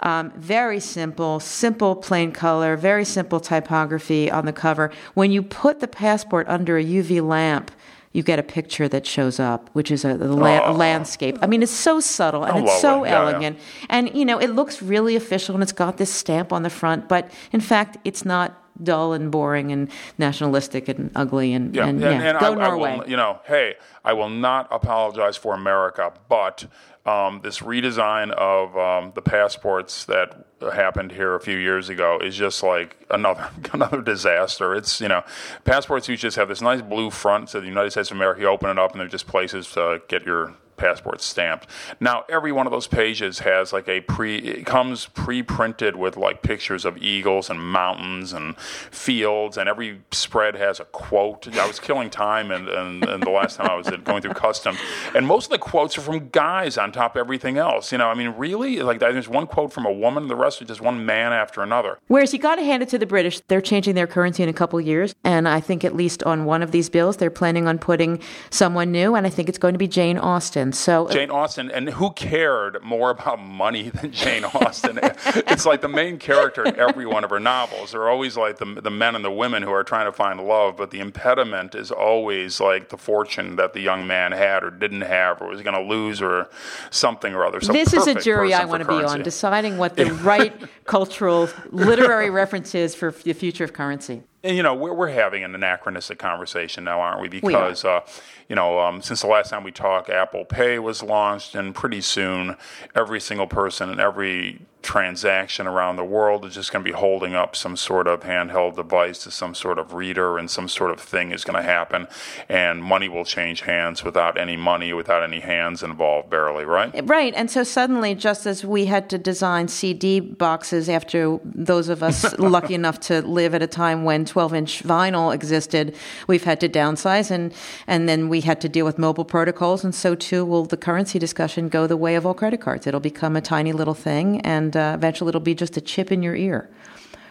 Um, 0.00 0.30
very 0.36 0.80
simple, 0.80 1.40
simple 1.40 1.94
plain 1.94 2.32
color, 2.32 2.76
very 2.76 3.04
simple 3.04 3.38
typography 3.38 4.30
on 4.30 4.46
the 4.46 4.52
cover. 4.52 4.90
When 5.14 5.30
you 5.30 5.42
put 5.42 5.80
the 5.80 5.88
passport 5.88 6.48
under 6.48 6.78
a 6.78 6.84
UV 6.84 7.26
lamp, 7.26 7.70
you 8.12 8.22
get 8.24 8.38
a 8.38 8.42
picture 8.42 8.88
that 8.88 9.06
shows 9.06 9.38
up, 9.38 9.70
which 9.72 9.90
is 9.90 10.04
a, 10.04 10.10
a, 10.10 10.16
la- 10.16 10.66
oh. 10.66 10.72
landscape. 10.72 11.38
I 11.42 11.46
mean, 11.46 11.62
it's 11.62 11.70
so 11.70 12.00
subtle 12.00 12.44
and 12.44 12.64
it's 12.64 12.80
so 12.80 13.04
yeah, 13.04 13.20
elegant. 13.20 13.56
Yeah. 13.56 13.86
And, 13.88 14.14
you 14.14 14.24
know, 14.24 14.38
it 14.38 14.50
looks 14.50 14.82
really 14.82 15.14
official 15.14 15.54
and 15.54 15.62
it's 15.62 15.72
got 15.72 15.96
this 15.96 16.12
stamp 16.12 16.52
on 16.52 16.64
the 16.64 16.70
front, 16.70 17.08
but 17.08 17.30
in 17.52 17.60
fact, 17.60 17.98
it's 18.04 18.24
not 18.24 18.59
dull 18.82 19.12
and 19.12 19.30
boring 19.30 19.72
and 19.72 19.90
nationalistic 20.18 20.88
and 20.88 21.10
ugly 21.14 21.52
and, 21.52 21.74
yeah. 21.74 21.86
and, 21.86 22.02
and, 22.02 22.22
and 22.22 22.38
go 22.38 22.52
I, 22.52 22.54
Norway. 22.54 22.90
I 22.90 22.96
will, 22.98 23.08
you 23.08 23.16
know, 23.16 23.40
hey, 23.46 23.74
I 24.04 24.12
will 24.12 24.30
not 24.30 24.68
apologize 24.70 25.36
for 25.36 25.54
America, 25.54 26.12
but 26.28 26.66
um, 27.06 27.40
this 27.42 27.60
redesign 27.60 28.30
of 28.32 28.76
um, 28.76 29.12
the 29.14 29.22
passports 29.22 30.04
that 30.04 30.46
happened 30.60 31.12
here 31.12 31.34
a 31.34 31.40
few 31.40 31.56
years 31.56 31.88
ago 31.88 32.18
is 32.22 32.36
just 32.36 32.62
like 32.62 32.96
another 33.10 33.50
another 33.72 34.02
disaster. 34.02 34.74
It's 34.74 35.00
you 35.00 35.08
know, 35.08 35.22
passports 35.64 36.08
you 36.08 36.16
just 36.16 36.36
have 36.36 36.48
this 36.48 36.60
nice 36.60 36.82
blue 36.82 37.10
front 37.10 37.48
to 37.48 37.60
the 37.60 37.66
United 37.66 37.90
States 37.90 38.10
of 38.10 38.16
America. 38.16 38.42
You 38.42 38.48
open 38.48 38.70
it 38.70 38.78
up 38.78 38.92
and 38.92 39.00
they're 39.00 39.08
just 39.08 39.26
places 39.26 39.70
to 39.72 40.02
get 40.08 40.26
your 40.26 40.54
passport 40.80 41.20
stamped. 41.20 41.68
Now, 42.00 42.24
every 42.28 42.50
one 42.50 42.66
of 42.66 42.72
those 42.72 42.86
pages 42.86 43.40
has 43.40 43.72
like 43.72 43.88
a 43.88 44.00
pre, 44.00 44.38
it 44.38 44.66
comes 44.66 45.06
pre 45.06 45.42
printed 45.42 45.96
with 45.96 46.16
like 46.16 46.42
pictures 46.42 46.84
of 46.84 46.96
eagles 46.98 47.50
and 47.50 47.60
mountains 47.60 48.32
and 48.32 48.56
fields, 48.58 49.56
and 49.56 49.68
every 49.68 50.00
spread 50.10 50.56
has 50.56 50.80
a 50.80 50.84
quote. 50.86 51.46
I 51.56 51.66
was 51.66 51.78
killing 51.78 52.10
time 52.10 52.50
and, 52.50 52.68
and, 52.68 53.04
and 53.04 53.22
the 53.22 53.30
last 53.30 53.56
time 53.56 53.68
I 53.70 53.74
was 53.74 53.88
going 53.88 54.22
through 54.22 54.34
customs, 54.34 54.78
and 55.14 55.26
most 55.26 55.46
of 55.46 55.50
the 55.50 55.58
quotes 55.58 55.96
are 55.98 56.00
from 56.00 56.28
guys 56.30 56.78
on 56.78 56.92
top 56.92 57.16
of 57.16 57.20
everything 57.20 57.58
else. 57.58 57.92
You 57.92 57.98
know, 57.98 58.08
I 58.08 58.14
mean, 58.14 58.30
really? 58.36 58.80
Like, 58.80 58.98
there's 58.98 59.28
one 59.28 59.46
quote 59.46 59.72
from 59.72 59.86
a 59.86 59.92
woman, 59.92 60.28
the 60.28 60.36
rest 60.36 60.62
are 60.62 60.64
just 60.64 60.80
one 60.80 61.04
man 61.04 61.32
after 61.32 61.62
another. 61.62 61.98
Whereas 62.08 62.32
you 62.32 62.38
got 62.38 62.56
to 62.56 62.62
hand 62.62 62.82
it 62.82 62.88
to 62.90 62.98
the 62.98 63.06
British. 63.06 63.40
They're 63.48 63.60
changing 63.60 63.94
their 63.94 64.06
currency 64.06 64.42
in 64.42 64.48
a 64.48 64.52
couple 64.52 64.80
years, 64.80 65.14
and 65.24 65.46
I 65.48 65.60
think 65.60 65.84
at 65.84 65.94
least 65.94 66.22
on 66.22 66.44
one 66.44 66.62
of 66.62 66.70
these 66.70 66.88
bills, 66.88 67.18
they're 67.18 67.30
planning 67.30 67.68
on 67.68 67.78
putting 67.78 68.20
someone 68.50 68.90
new, 68.90 69.14
and 69.14 69.26
I 69.26 69.30
think 69.30 69.48
it's 69.48 69.58
going 69.58 69.74
to 69.74 69.78
be 69.78 69.88
Jane 69.88 70.18
Austen. 70.18 70.69
So 70.72 71.06
uh, 71.08 71.12
Jane 71.12 71.30
Austen, 71.30 71.70
and 71.70 71.90
who 71.90 72.10
cared 72.10 72.82
more 72.82 73.10
about 73.10 73.40
money 73.40 73.90
than 73.90 74.12
Jane 74.12 74.44
Austen? 74.44 74.98
it's 75.02 75.66
like 75.66 75.80
the 75.80 75.88
main 75.88 76.18
character 76.18 76.64
in 76.64 76.76
every 76.76 77.06
one 77.06 77.24
of 77.24 77.30
her 77.30 77.40
novels. 77.40 77.92
They're 77.92 78.08
always 78.08 78.36
like 78.36 78.58
the 78.58 78.80
the 78.80 78.90
men 78.90 79.14
and 79.14 79.24
the 79.24 79.30
women 79.30 79.62
who 79.62 79.72
are 79.72 79.84
trying 79.84 80.06
to 80.06 80.12
find 80.12 80.40
love, 80.40 80.76
but 80.76 80.90
the 80.90 81.00
impediment 81.00 81.74
is 81.74 81.90
always 81.90 82.60
like 82.60 82.88
the 82.88 82.96
fortune 82.96 83.56
that 83.56 83.72
the 83.72 83.80
young 83.80 84.06
man 84.06 84.32
had 84.32 84.64
or 84.64 84.70
didn't 84.70 85.02
have, 85.02 85.40
or 85.40 85.48
was 85.48 85.62
going 85.62 85.74
to 85.74 85.88
lose, 85.88 86.20
or 86.22 86.48
something 86.90 87.34
or 87.34 87.44
other. 87.44 87.60
So 87.60 87.72
this 87.72 87.92
is 87.92 88.06
a 88.06 88.14
jury 88.14 88.54
I 88.54 88.64
want 88.64 88.82
to 88.82 88.88
be 88.88 89.04
on, 89.04 89.22
deciding 89.22 89.78
what 89.78 89.96
the 89.96 90.12
right 90.12 90.54
cultural 90.84 91.48
literary 91.70 92.30
reference 92.30 92.74
is 92.74 92.94
for 92.94 93.10
the 93.10 93.32
future 93.32 93.64
of 93.64 93.72
currency. 93.72 94.22
And, 94.42 94.56
you 94.56 94.62
know, 94.62 94.74
we're, 94.74 94.94
we're 94.94 95.08
having 95.08 95.44
an 95.44 95.54
anachronistic 95.54 96.18
conversation 96.18 96.84
now, 96.84 97.00
aren't 97.00 97.20
we? 97.20 97.28
Because, 97.28 97.84
we 97.84 97.90
uh, 97.90 98.00
you 98.48 98.56
know, 98.56 98.80
um, 98.80 99.02
since 99.02 99.20
the 99.20 99.26
last 99.26 99.50
time 99.50 99.64
we 99.64 99.70
talked, 99.70 100.08
Apple 100.08 100.44
Pay 100.44 100.78
was 100.78 101.02
launched, 101.02 101.54
and 101.54 101.74
pretty 101.74 102.00
soon 102.00 102.56
every 102.94 103.20
single 103.20 103.46
person 103.46 103.90
and 103.90 104.00
every 104.00 104.60
transaction 104.82 105.66
around 105.66 105.96
the 105.96 106.04
world 106.04 106.44
is 106.44 106.54
just 106.54 106.72
going 106.72 106.84
to 106.84 106.90
be 106.90 106.96
holding 106.96 107.34
up 107.34 107.54
some 107.54 107.76
sort 107.76 108.06
of 108.06 108.20
handheld 108.20 108.76
device 108.76 109.22
to 109.24 109.30
some 109.30 109.54
sort 109.54 109.78
of 109.78 109.94
reader 109.94 110.38
and 110.38 110.50
some 110.50 110.68
sort 110.68 110.90
of 110.90 111.00
thing 111.00 111.32
is 111.32 111.44
going 111.44 111.56
to 111.56 111.62
happen. 111.62 112.06
And 112.48 112.82
money 112.82 113.08
will 113.08 113.24
change 113.24 113.62
hands 113.62 114.02
without 114.02 114.38
any 114.38 114.56
money 114.56 114.92
without 114.92 115.22
any 115.22 115.40
hands 115.40 115.82
involved 115.82 116.30
barely 116.30 116.64
right? 116.64 116.94
Eh, 116.94 117.02
right 117.04 117.32
and 117.36 117.50
so 117.50 117.62
suddenly 117.62 118.14
just 118.14 118.46
as 118.46 118.64
we 118.64 118.86
had 118.86 119.10
to 119.10 119.18
design 119.18 119.68
cd 119.68 120.20
boxes 120.20 120.88
after 120.88 121.38
those 121.44 121.88
of 121.88 122.02
us 122.02 122.38
lucky 122.38 122.74
enough 122.74 122.98
to 123.00 123.22
live 123.22 123.54
at 123.54 123.62
a 123.62 123.66
time 123.66 124.04
when 124.04 124.24
12 124.24 124.54
inch 124.54 124.82
vinyl 124.82 125.34
existed 125.34 125.94
we've 126.26 126.44
had 126.44 126.60
to 126.60 126.68
downsize 126.68 127.30
and 127.30 127.52
and 127.86 128.08
then 128.08 128.28
we 128.28 128.40
had 128.40 128.60
to 128.60 128.68
deal 128.68 128.84
with 128.84 128.98
mobile 128.98 129.24
protocols 129.24 129.84
and 129.84 129.94
so 129.94 130.14
too 130.14 130.44
will 130.44 130.64
the 130.64 130.76
currency 130.76 131.18
discussion 131.18 131.68
go 131.68 131.86
the 131.86 131.96
way 131.96 132.14
of 132.14 132.24
all 132.24 132.34
credit 132.34 132.60
cards. 132.60 132.86
It'll 132.86 133.00
become 133.00 133.36
a 133.36 133.40
tiny 133.40 133.72
little 133.72 133.94
thing 133.94 134.40
and 134.40 134.69
and 134.70 134.76
uh, 134.76 134.92
eventually 134.94 135.30
it'll 135.30 135.40
be 135.40 135.54
just 135.54 135.76
a 135.76 135.80
chip 135.80 136.12
in 136.12 136.22
your 136.22 136.36
ear 136.36 136.70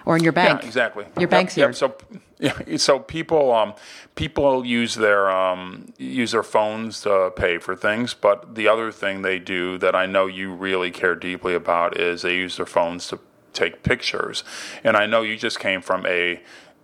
or 0.05 0.17
in 0.17 0.23
your 0.23 0.33
bank. 0.33 0.61
Yeah, 0.61 0.67
exactly. 0.67 1.05
Your 1.17 1.29
bank's 1.29 1.55
yep, 1.55 1.69
ear. 1.69 1.73
So, 1.73 1.95
yeah, 2.39 2.77
so 2.77 2.99
people 2.99 3.53
um, 3.53 3.73
people 4.15 4.65
use 4.65 4.95
their 4.95 5.31
um, 5.31 5.93
use 5.97 6.31
their 6.31 6.43
phones 6.43 7.01
to 7.01 7.31
pay 7.35 7.57
for 7.57 7.75
things, 7.75 8.13
but 8.13 8.55
the 8.55 8.67
other 8.67 8.91
thing 8.91 9.21
they 9.21 9.39
do 9.39 9.77
that 9.77 9.95
I 9.95 10.05
know 10.05 10.27
you 10.27 10.53
really 10.53 10.91
care 10.91 11.15
deeply 11.15 11.53
about 11.55 11.97
is 11.97 12.23
they 12.23 12.35
use 12.35 12.57
their 12.57 12.65
phones 12.65 13.07
to 13.07 13.19
take 13.53 13.83
pictures. 13.83 14.43
And 14.83 14.95
I 14.95 15.05
know 15.05 15.21
you 15.21 15.37
just 15.37 15.59
came 15.59 15.81
from 15.81 16.05
a 16.05 16.41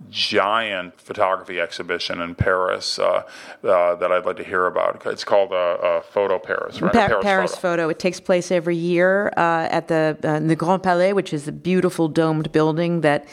giant 0.09 0.99
photography 0.99 1.59
exhibition 1.59 2.21
in 2.21 2.35
Paris 2.35 2.99
uh, 2.99 3.23
uh, 3.63 3.95
that 3.95 4.11
I'd 4.11 4.25
like 4.25 4.37
to 4.37 4.43
hear 4.43 4.65
about. 4.67 5.05
It's 5.05 5.23
called 5.23 5.51
uh, 5.51 5.55
uh 5.55 6.01
Photo 6.01 6.39
Paris, 6.39 6.81
right? 6.81 6.93
Pa- 6.93 7.07
Paris, 7.07 7.23
Paris 7.23 7.51
photo. 7.51 7.61
photo. 7.61 7.89
It 7.89 7.99
takes 7.99 8.19
place 8.19 8.51
every 8.51 8.75
year 8.75 9.33
uh, 9.37 9.67
at 9.69 9.87
the, 9.87 10.17
uh, 10.23 10.39
the 10.39 10.55
Grand 10.55 10.83
Palais, 10.83 11.13
which 11.13 11.33
is 11.33 11.47
a 11.47 11.51
beautiful 11.51 12.07
domed 12.07 12.51
building 12.51 13.01
that 13.01 13.25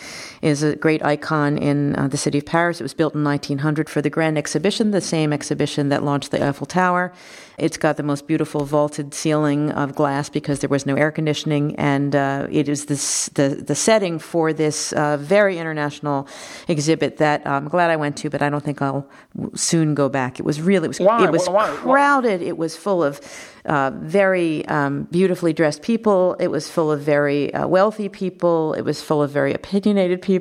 is 0.42 0.64
a 0.64 0.74
great 0.74 1.04
icon 1.04 1.56
in 1.56 1.92
the 2.10 2.16
city 2.16 2.38
of 2.38 2.44
Paris. 2.44 2.80
It 2.80 2.82
was 2.82 2.94
built 2.94 3.14
in 3.14 3.22
1900 3.22 3.88
for 3.88 4.02
the 4.02 4.10
Grand 4.10 4.36
Exhibition, 4.36 4.90
the 4.90 5.00
same 5.00 5.32
exhibition 5.32 5.88
that 5.90 6.02
launched 6.02 6.32
the 6.32 6.44
Eiffel 6.44 6.66
Tower. 6.66 7.12
It's 7.58 7.76
got 7.76 7.96
the 7.96 8.02
most 8.02 8.26
beautiful 8.26 8.64
vaulted 8.64 9.14
ceiling 9.14 9.70
of 9.70 9.94
glass 9.94 10.28
because 10.28 10.58
there 10.58 10.70
was 10.70 10.84
no 10.84 10.96
air 10.96 11.12
conditioning, 11.12 11.76
and 11.76 12.16
uh, 12.16 12.48
it 12.50 12.68
is 12.68 12.86
this, 12.86 13.28
the 13.34 13.50
the 13.50 13.76
setting 13.76 14.18
for 14.18 14.52
this 14.52 14.92
uh, 14.94 15.16
very 15.18 15.58
international 15.58 16.26
exhibit 16.66 17.18
that 17.18 17.46
I'm 17.46 17.68
glad 17.68 17.90
I 17.90 17.96
went 17.96 18.16
to, 18.18 18.30
but 18.30 18.42
I 18.42 18.50
don't 18.50 18.64
think 18.64 18.82
I'll 18.82 19.06
soon 19.54 19.94
go 19.94 20.08
back. 20.08 20.40
It 20.40 20.44
was 20.44 20.60
really 20.60 20.86
it 20.86 20.88
was 20.88 21.00
why? 21.00 21.24
it 21.24 21.30
was 21.30 21.48
why? 21.48 21.68
crowded. 21.76 22.40
Why? 22.40 22.46
It 22.48 22.58
was 22.58 22.76
full 22.76 23.04
of 23.04 23.20
uh, 23.64 23.92
very 23.94 24.66
um, 24.66 25.04
beautifully 25.12 25.52
dressed 25.52 25.82
people. 25.82 26.34
It 26.40 26.48
was 26.48 26.68
full 26.68 26.90
of 26.90 27.00
very 27.00 27.54
uh, 27.54 27.68
wealthy 27.68 28.08
people. 28.08 28.74
It 28.74 28.82
was 28.82 29.00
full 29.00 29.22
of 29.22 29.30
very 29.30 29.52
opinionated 29.54 30.20
people. 30.20 30.31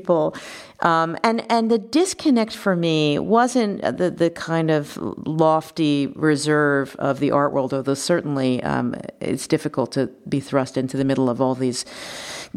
Um, 0.82 1.18
and 1.24 1.46
and 1.52 1.70
the 1.70 1.78
disconnect 1.78 2.56
for 2.56 2.76
me 2.76 3.20
wasn't 3.20 3.82
the 3.82 4.10
the 4.10 4.30
kind 4.30 4.72
of 4.72 4.98
lofty 4.98 6.08
reserve 6.16 6.96
of 6.98 7.20
the 7.20 7.32
art 7.32 7.54
world, 7.54 7.74
although 7.74 7.94
certainly 7.94 8.64
um, 8.64 8.96
it's 9.20 9.48
difficult 9.48 9.92
to 9.94 10.08
be 10.28 10.40
thrust 10.40 10.78
into 10.78 10.98
the 10.98 11.06
middle 11.06 11.30
of 11.30 11.40
all 11.40 11.56
these 11.56 11.86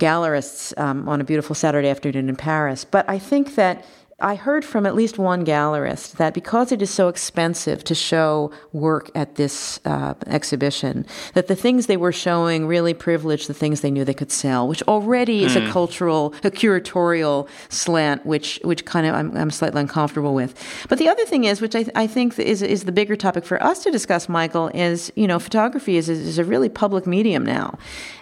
gallerists 0.01 0.77
um, 0.79 1.09
on 1.09 1.21
a 1.21 1.25
beautiful 1.25 1.55
Saturday 1.55 1.89
afternoon 1.89 2.29
in 2.29 2.37
Paris. 2.37 2.85
But 2.85 3.09
I 3.09 3.19
think 3.19 3.55
that 3.55 3.85
I 4.21 4.37
heard 4.37 4.65
from 4.65 4.87
at 4.87 4.95
least 4.95 5.19
one 5.19 5.45
gallerist 5.45 6.13
that 6.19 6.35
because 6.35 6.71
it 6.71 6.81
is 6.81 6.91
so 6.91 7.09
expensive 7.09 7.83
to 7.85 7.97
show 7.97 8.53
work 8.73 9.11
at 9.15 9.35
this 9.35 9.81
uh, 9.85 10.15
exhibition, 10.27 11.05
that 11.35 11.49
the 11.49 11.57
things 11.57 11.87
they 11.87 11.97
were 11.97 12.13
showing 12.13 12.69
really 12.69 12.95
privileged 12.95 13.49
the 13.49 13.55
things 13.55 13.81
they 13.81 13.91
knew 13.91 14.05
they 14.05 14.15
could 14.15 14.31
sell, 14.31 14.69
which 14.69 14.83
already 14.85 15.43
mm. 15.43 15.47
is 15.47 15.57
a 15.57 15.63
hmm. 15.63 15.71
cultural, 15.71 16.33
a 16.45 16.51
curatorial 16.51 17.49
slant, 17.71 18.25
which 18.25 18.61
which 18.63 18.85
kind 18.85 19.07
of 19.07 19.15
I'm, 19.15 19.37
I'm, 19.37 19.51
slightly 19.51 19.81
uncomfortable 19.81 20.35
with. 20.35 20.55
But 20.89 20.99
the 20.99 21.09
other 21.09 21.25
thing 21.25 21.45
is, 21.45 21.61
which 21.61 21.75
I, 21.75 21.87
I 21.97 22.07
think 22.07 22.39
is 22.39 22.63
is 22.63 22.85
the 22.85 22.93
bigger 22.93 23.17
topic 23.17 23.45
for 23.45 23.61
us 23.63 23.83
to 23.83 23.91
discuss, 23.91 24.29
Michael, 24.29 24.69
is 24.69 25.13
you 25.17 25.27
know 25.27 25.41
photography 25.41 25.97
is 25.97 26.09
is 26.09 26.39
a 26.39 26.45
really 26.45 26.69
public 26.69 27.05
medium 27.05 27.45
now, 27.45 27.79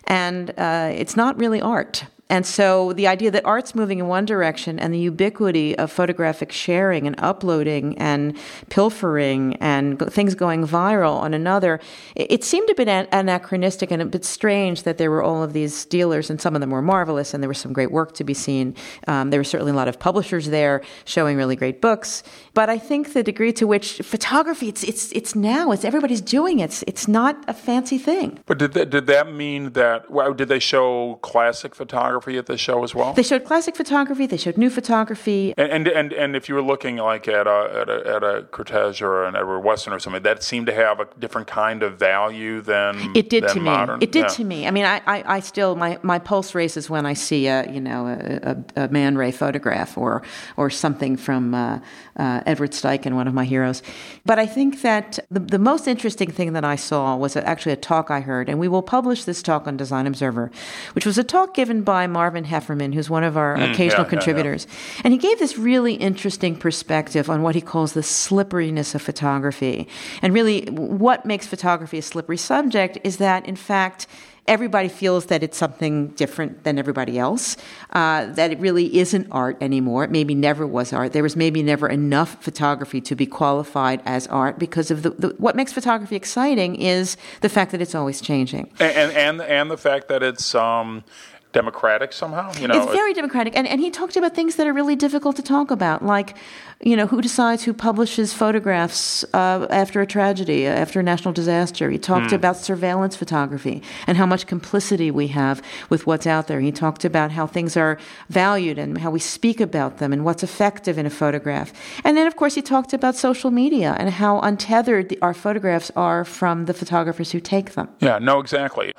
and 0.07 0.55
uh, 0.57 0.91
it's 0.95 1.17
not 1.17 1.39
really 1.39 1.61
art. 1.61 2.05
And 2.33 2.47
so 2.47 2.95
the 2.95 3.07
idea 3.09 3.31
that 3.31 3.45
art's 3.45 3.75
moving 3.75 3.99
in 3.99 4.09
one 4.09 4.25
direction 4.25 4.79
and 4.79 4.95
the 4.95 4.99
ubiquity 4.99 5.77
of 5.77 5.93
photographic 5.93 6.51
sharing 6.51 7.07
and 7.07 7.15
uploading 7.19 7.95
and 7.99 8.39
pilfering 8.71 9.57
and 9.57 9.99
things 10.11 10.35
going 10.35 10.67
viral 10.67 11.17
on 11.17 11.35
another, 11.35 11.79
it, 12.17 12.43
seemed 12.43 12.71
a 12.71 12.75
bit 12.75 12.89
anachronistic 13.13 13.91
and 13.91 14.01
a 14.01 14.07
bit 14.07 14.25
strange 14.25 14.85
that 14.85 14.97
there 14.97 15.11
were 15.11 15.23
all 15.23 15.43
of 15.43 15.53
these 15.53 15.85
dealers, 15.85 16.31
and 16.31 16.41
some 16.41 16.55
of 16.55 16.63
them 16.63 16.71
were 16.71 16.81
marvelous, 16.81 17.35
and 17.35 17.43
there 17.43 17.49
was 17.49 17.59
some 17.59 17.75
great 17.75 17.93
work 17.93 18.15
to 18.15 18.25
be 18.25 18.33
seen. 18.33 18.75
Um, 19.07 19.29
there 19.29 19.39
were 19.39 19.45
certainly 19.45 19.73
a 19.73 19.77
lot 19.77 19.89
of 19.89 19.99
publishers 19.99 20.47
there 20.47 20.81
showing 21.05 21.37
really 21.37 21.55
great 21.55 21.83
books. 21.83 22.23
But 22.55 22.71
I 22.71 22.79
think 22.79 23.13
the 23.13 23.23
degree 23.23 23.53
to 23.53 23.67
which 23.67 23.99
photography, 23.99 24.69
it's 24.71 24.83
it's 24.85 25.13
it's 25.13 25.35
now, 25.35 25.71
it's 25.71 25.85
everybody's 25.85 26.23
doing 26.23 26.61
it. 26.61 26.65
It's, 26.65 26.83
it's 26.87 27.09
not 27.09 27.45
a 27.47 27.53
fancy 27.53 27.99
thing. 27.99 28.39
But 28.47 28.57
did 28.57 28.73
that, 28.73 28.89
did 28.89 29.07
that 29.09 29.31
mean 29.31 29.73
that? 29.73 30.11
Well, 30.11 30.33
did 30.33 30.49
they 30.49 30.61
show 30.61 31.19
classic 31.21 31.75
photography? 31.75 32.22
Photography 32.23 32.39
at 32.39 32.47
the 32.47 32.57
show 32.57 32.85
as 32.85 32.95
well? 32.95 33.13
They 33.13 33.23
showed 33.23 33.45
classic 33.45 33.75
photography. 33.77 34.27
They 34.27 34.37
showed 34.37 34.57
new 34.57 34.71
photography. 34.71 35.55
And 35.57 35.73
and 35.73 35.89
and, 35.89 36.13
and 36.13 36.37
if 36.37 36.49
you 36.49 36.55
were 36.55 36.63
looking 36.63 36.97
like 36.97 37.27
at 37.27 37.47
a, 37.47 37.81
at 37.81 37.89
a 37.89 38.17
at 38.17 38.23
a 38.23 38.43
Kertész 38.51 39.03
or 39.03 39.25
an 39.25 39.35
Edward 39.35 39.61
Weston 39.61 39.93
or 39.93 39.99
something, 39.99 40.23
that 40.23 40.43
seemed 40.43 40.67
to 40.67 40.75
have 40.75 41.01
a 41.01 41.09
different 41.19 41.49
kind 41.49 41.83
of 41.83 41.99
value 41.99 42.61
than 42.61 43.17
it 43.17 43.29
did 43.29 43.45
than 43.45 43.55
to 43.55 43.61
modern. 43.61 43.99
me. 43.99 44.05
It 44.05 44.13
did 44.13 44.21
yeah. 44.21 44.29
to 44.29 44.45
me. 44.45 44.67
I 44.69 44.71
mean, 44.71 44.85
I, 44.85 45.03
I, 45.07 45.37
I, 45.37 45.41
still 45.41 45.75
my, 45.75 45.99
my 46.03 46.19
pulse 46.19 46.55
races 46.55 46.89
when 46.89 47.07
I 47.07 47.15
see 47.15 47.49
a 47.49 47.71
you 47.71 47.81
know 47.81 48.07
a, 48.07 48.55
a, 48.81 48.85
a 48.85 48.89
Man 48.89 49.17
Ray 49.17 49.33
photograph 49.33 49.99
or 49.99 50.23
or 50.57 50.71
something 50.71 51.17
from 51.17 51.55
uh, 51.55 51.81
uh, 52.17 52.43
Edward 52.47 52.71
Steichen, 52.71 53.15
one 53.15 53.27
of 53.27 53.35
my 53.35 53.45
heroes. 53.45 53.83
But 54.25 54.39
I 54.39 54.47
think 54.47 54.83
that 54.83 55.19
the 55.31 55.41
the 55.41 55.59
most 55.59 55.89
interesting 55.89 56.31
thing 56.31 56.53
that 56.53 56.65
I 56.65 56.77
saw 56.77 57.17
was 57.17 57.37
actually 57.37 57.73
a 57.73 57.77
talk 57.77 58.11
I 58.11 58.21
heard, 58.21 58.49
and 58.49 58.59
we 58.59 58.69
will 58.69 58.83
publish 58.83 59.25
this 59.25 59.43
talk 59.43 59.67
on 59.67 59.77
Design 59.77 60.07
Observer, 60.07 60.51
which 60.93 61.07
was 61.07 61.19
a 61.19 61.25
talk 61.25 61.55
given 61.55 61.83
by 61.83 62.02
Marvin 62.07 62.45
Heiferman, 62.45 62.95
who's 62.95 63.11
one 63.11 63.25
of 63.25 63.37
our 63.37 63.57
mm, 63.57 63.73
occasional 63.73 64.05
yeah, 64.05 64.11
contributors. 64.11 64.67
Yeah, 64.69 64.75
yeah. 64.75 65.01
And 65.05 65.13
he 65.13 65.19
gave 65.19 65.39
this 65.39 65.59
really 65.59 65.95
interesting 65.95 66.57
perspective 66.57 67.29
on 67.31 67.43
what 67.43 67.55
he 67.55 67.61
calls 67.61 67.93
the 67.93 68.03
slipperiness 68.03 68.95
of 68.95 69.03
photography. 69.03 69.89
And 70.23 70.35
really, 70.35 70.67
what 70.67 71.25
makes 71.27 71.47
photography 71.47 71.99
a 71.99 72.03
slippery 72.03 72.37
subject 72.37 72.99
is 73.05 73.17
that, 73.19 73.47
in 73.47 73.57
fact, 73.57 74.07
everybody 74.49 74.89
feels 74.89 75.27
that 75.27 75.43
it's 75.43 75.57
something 75.57 76.09
different 76.09 76.65
than 76.65 76.79
everybody 76.79 77.19
else, 77.19 77.57
uh, 77.91 78.27
that 78.27 78.51
it 78.51 78.59
really 78.59 78.99
isn't 78.99 79.29
art 79.31 79.57
anymore. 79.61 80.05
It 80.05 80.11
maybe 80.11 80.35
never 80.35 80.67
was 80.67 80.93
art. 80.93 81.13
There 81.13 81.23
was 81.23 81.37
maybe 81.37 81.63
never 81.63 81.89
enough 81.89 82.43
photography 82.43 83.01
to 83.03 83.15
be 83.15 83.27
qualified 83.27 84.03
as 84.05 84.27
art 84.27 84.59
because 84.59 84.91
of 84.91 85.03
the, 85.03 85.11
the 85.11 85.29
what 85.39 85.55
makes 85.55 85.73
photography 85.73 86.17
exciting 86.17 86.75
is 86.77 87.17
the 87.41 87.49
fact 87.49 87.71
that 87.73 87.81
it's 87.81 87.95
always 87.95 88.21
changing. 88.21 88.71
And, 88.81 89.13
and, 89.13 89.41
and 89.43 89.71
the 89.71 89.79
fact 89.79 90.09
that 90.09 90.23
it's. 90.23 90.55
Um, 90.55 91.05
democratic 91.53 92.13
somehow. 92.13 92.53
You 92.55 92.69
know, 92.69 92.83
it's 92.83 92.93
very 92.93 93.15
democratic, 93.15 93.57
and 93.57 93.67
and 93.67 93.81
he 93.81 93.91
talked 93.91 94.17
about 94.17 94.35
things 94.35 94.57
that 94.57 94.67
are 94.67 94.73
really 94.73 94.97
difficult 94.97 95.37
to 95.37 95.43
talk 95.43 95.71
about, 95.71 96.05
like 96.05 96.37
you 96.83 96.97
know 96.97 97.07
who 97.07 97.21
decides 97.21 97.63
who 97.63 97.73
publishes 97.73 98.33
photographs 98.33 99.25
uh, 99.35 99.67
after 99.71 100.01
a 100.01 100.07
tragedy, 100.07 100.67
uh, 100.67 100.71
after 100.71 101.01
a 101.01 101.03
national 101.03 101.33
disaster. 101.33 101.91
He 101.91 101.99
talked 101.99 102.31
mm. 102.31 102.37
about 102.37 102.57
surveillance 102.57 103.17
photography 103.17 103.83
and 104.07 104.17
how 104.17 104.27
much 104.27 104.47
complicity 104.47 105.11
we 105.11 105.29
have 105.29 105.63
with 105.89 106.07
what's 106.07 106.27
out 106.27 106.47
there. 106.49 106.61
He 106.61 106.73
talked 106.73 107.05
about 107.05 107.31
how 107.31 107.47
things 107.47 107.77
are 107.77 107.99
valued 108.29 108.79
and 108.79 108.99
how 108.99 109.11
we 109.11 109.21
speak 109.21 109.61
about 109.61 109.99
them 109.99 110.13
and 110.13 110.25
what's 110.25 110.43
effective 110.43 110.99
in 110.99 111.07
a 111.07 111.11
photograph. 111.11 111.73
And 112.05 112.17
then, 112.17 112.27
of 112.27 112.37
course, 112.37 112.55
he 112.55 112.63
talked 112.63 112.93
about 112.93 113.15
social 113.17 113.51
media 113.51 113.95
and 113.99 114.11
how 114.11 114.41
untethered 114.41 115.09
the, 115.09 115.19
our 115.23 115.35
photographs 115.35 115.91
are 115.97 116.25
from 116.25 116.67
the 116.67 116.75
photographers 116.75 117.33
who 117.33 117.41
take 117.41 117.73
them. 117.73 117.89
Yeah, 118.01 118.19
no, 118.19 118.41
exactly. 118.41 118.93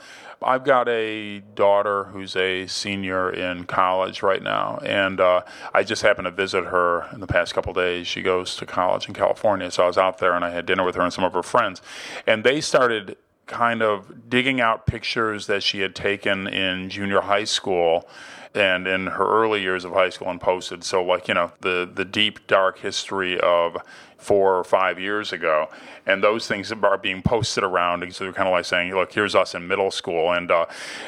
I've 0.46 0.64
got 0.64 0.88
a 0.90 1.40
daughter 1.56 2.06
who's 2.06 2.36
a 2.36 2.68
senior 2.68 3.32
in 3.32 3.66
college 3.66 4.24
right 4.24 4.42
now, 4.42 4.80
and 4.84 5.20
uh, 5.20 5.42
I 5.74 5.84
just 5.84 6.02
happened 6.02 6.26
to 6.26 6.32
visit 6.32 6.66
her 6.66 7.08
in 7.14 7.20
the 7.20 7.28
past 7.28 7.54
couple 7.54 7.74
days. 7.74 8.08
She 8.08 8.22
goes 8.22 8.56
to 8.58 8.66
college 8.66 9.08
in 9.08 9.14
California, 9.14 9.72
so 9.72 9.84
I 9.84 9.88
was 9.88 9.98
out 9.98 10.20
there 10.20 10.34
and 10.34 10.44
I 10.46 10.52
had 10.52 10.66
dinner 10.66 10.84
with 10.84 10.96
her 10.96 11.02
and 11.02 11.14
some 11.14 11.24
of 11.24 11.34
her 11.34 11.44
friends, 11.44 11.82
and 12.28 12.44
they 12.44 12.62
started 12.62 13.18
kind 13.46 13.82
of 13.82 14.30
digging 14.30 14.62
out 14.62 14.86
pictures 14.86 15.48
that 15.48 15.64
she 15.64 15.82
had 15.82 15.96
taken 15.96 16.48
in 16.48 16.90
junior 16.90 17.22
high 17.22 17.44
school 17.44 18.08
and 18.56 18.88
in 18.88 19.08
her 19.08 19.28
early 19.28 19.62
years 19.62 19.84
of 19.84 19.92
high 19.92 20.10
school 20.10 20.30
and 20.30 20.40
posted 20.40 20.84
so 20.84 21.04
like 21.04 21.28
you 21.28 21.34
know 21.34 21.52
the 21.62 21.90
the 21.94 22.06
deep 22.06 22.46
dark 22.48 22.80
history 22.80 23.40
of 23.42 23.78
four 24.24 24.58
or 24.58 24.64
five 24.64 25.00
years 25.00 25.32
ago, 25.34 25.70
and 26.06 26.24
those 26.24 26.48
things 26.48 26.72
are 26.72 26.98
being 26.98 27.22
posted 27.22 27.64
around. 27.64 28.14
So 28.14 28.24
they're 28.24 28.34
kind 28.34 28.48
of 28.48 28.54
like 28.54 28.66
saying, 28.66 28.94
"Look, 28.94 29.14
here's 29.14 29.36
us 29.36 29.54
in 29.56 29.68
middle 29.68 29.92
school." 29.92 30.32
And 30.32 30.52
uh, 30.52 30.66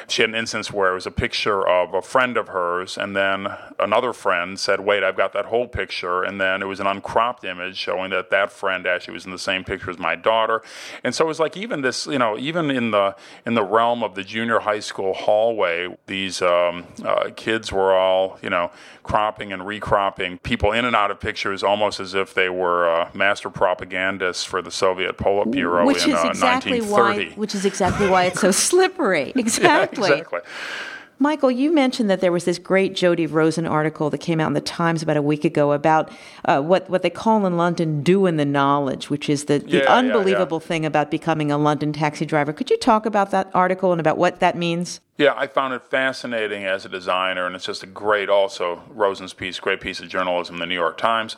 she 0.08 0.21
had 0.21 0.30
an 0.30 0.36
instance 0.36 0.71
where 0.71 0.91
it 0.91 0.95
was 0.95 1.06
a 1.06 1.12
picture 1.12 1.67
of 1.67 1.93
a 1.93 2.01
friend 2.01 2.38
of 2.38 2.49
hers, 2.49 2.97
and 2.97 3.15
then 3.15 3.47
another 3.80 4.13
friend 4.13 4.60
said, 4.60 4.80
"Wait, 4.82 5.04
I've 5.04 5.17
got 5.17 5.34
that 5.34 5.45
whole 5.45 5.67
picture," 5.67 6.23
and 6.23 6.39
then 6.39 6.62
it 6.62 6.65
was 6.65 6.80
an 6.80 6.88
uncropped 6.88 7.43
image 7.43 7.78
showing 7.78 8.12
that 8.12 8.30
that 8.32 8.51
friend 8.51 8.86
actually 8.88 9.13
was 9.13 9.25
in 9.25 9.32
the 9.32 9.39
same 9.39 9.63
picture 9.63 9.89
as 9.89 9.99
my 9.99 10.15
daughter. 10.15 10.62
And 11.04 11.13
so 11.13 11.25
it 11.25 11.28
was 11.28 11.39
like 11.39 11.58
even 11.58 11.82
this, 11.82 12.08
you 12.08 12.19
know, 12.19 12.38
even 12.38 12.69
in 12.71 12.91
the 12.91 13.15
in 13.45 13.54
the 13.54 13.63
realm 13.63 14.04
of 14.04 14.15
the 14.15 14.23
junior 14.23 14.60
high 14.60 14.80
school 14.80 15.13
hallway, 15.13 15.95
these 16.08 16.41
um, 16.41 16.86
uh, 17.04 17.30
kids 17.36 17.71
were 17.71 17.93
all, 17.93 18.39
you 18.41 18.49
know, 18.49 18.71
cropping 19.04 19.54
and 19.54 19.65
recropping 19.65 20.38
people 20.39 20.71
in 20.71 20.86
and 20.86 20.95
out 20.95 21.12
of 21.12 21.19
pictures 21.19 21.63
almost 21.63 21.99
as 21.99 22.13
if 22.13 22.34
they 22.34 22.49
were. 22.49 22.89
Uh, 22.89 23.04
master 23.13 23.49
propagandists 23.49 24.43
for 24.43 24.61
the 24.61 24.71
Soviet 24.71 25.17
Politburo 25.17 25.85
which 25.85 26.03
in 26.03 26.11
is 26.11 26.15
uh, 26.15 26.29
exactly 26.29 26.79
1930. 26.79 27.29
Why, 27.29 27.35
which 27.35 27.55
is 27.55 27.65
exactly 27.65 28.09
why 28.09 28.25
it's 28.25 28.41
so 28.41 28.51
slippery. 28.69 29.33
Exactly. 29.35 30.09
Yeah, 30.09 30.15
exactly. 30.15 30.39
Michael, 31.17 31.49
you 31.49 31.71
mentioned 31.71 32.09
that 32.09 32.19
there 32.19 32.31
was 32.31 32.43
this 32.43 32.59
great 32.59 32.93
Jody 32.93 33.25
Rosen 33.25 33.65
article 33.65 34.09
that 34.09 34.17
came 34.17 34.41
out 34.41 34.47
in 34.47 34.53
the 34.53 34.59
Times 34.59 35.01
about 35.01 35.15
a 35.15 35.21
week 35.21 35.45
ago 35.45 35.71
about 35.71 36.11
uh, 36.43 36.61
what, 36.61 36.89
what 36.89 37.03
they 37.03 37.09
call 37.09 37.45
in 37.45 37.55
London 37.55 38.03
doing 38.03 38.35
the 38.35 38.43
knowledge, 38.43 39.09
which 39.09 39.29
is 39.29 39.45
the, 39.45 39.59
the 39.59 39.77
yeah, 39.77 39.85
unbelievable 39.85 40.57
yeah, 40.57 40.63
yeah. 40.63 40.67
thing 40.67 40.85
about 40.85 41.09
becoming 41.09 41.51
a 41.51 41.57
London 41.57 41.93
taxi 41.93 42.25
driver. 42.25 42.51
Could 42.51 42.69
you 42.69 42.77
talk 42.77 43.05
about 43.05 43.31
that 43.31 43.49
article 43.53 43.93
and 43.93 44.01
about 44.01 44.17
what 44.17 44.41
that 44.41 44.57
means? 44.57 44.99
Yeah, 45.17 45.34
I 45.38 45.47
found 45.47 45.73
it 45.73 45.88
fascinating 45.88 46.65
as 46.65 46.84
a 46.84 46.89
designer, 46.89 47.47
and 47.47 47.56
it's 47.56 47.63
just 47.63 47.84
a 47.84 47.88
great, 47.88 48.28
also, 48.28 48.84
Rosen's 48.89 49.32
piece, 49.32 49.62
great 49.62 49.80
piece 49.80 50.01
of 50.01 50.10
journalism 50.10 50.58
the 50.58 50.65
New 50.65 50.75
York 50.75 50.97
Times. 50.97 51.38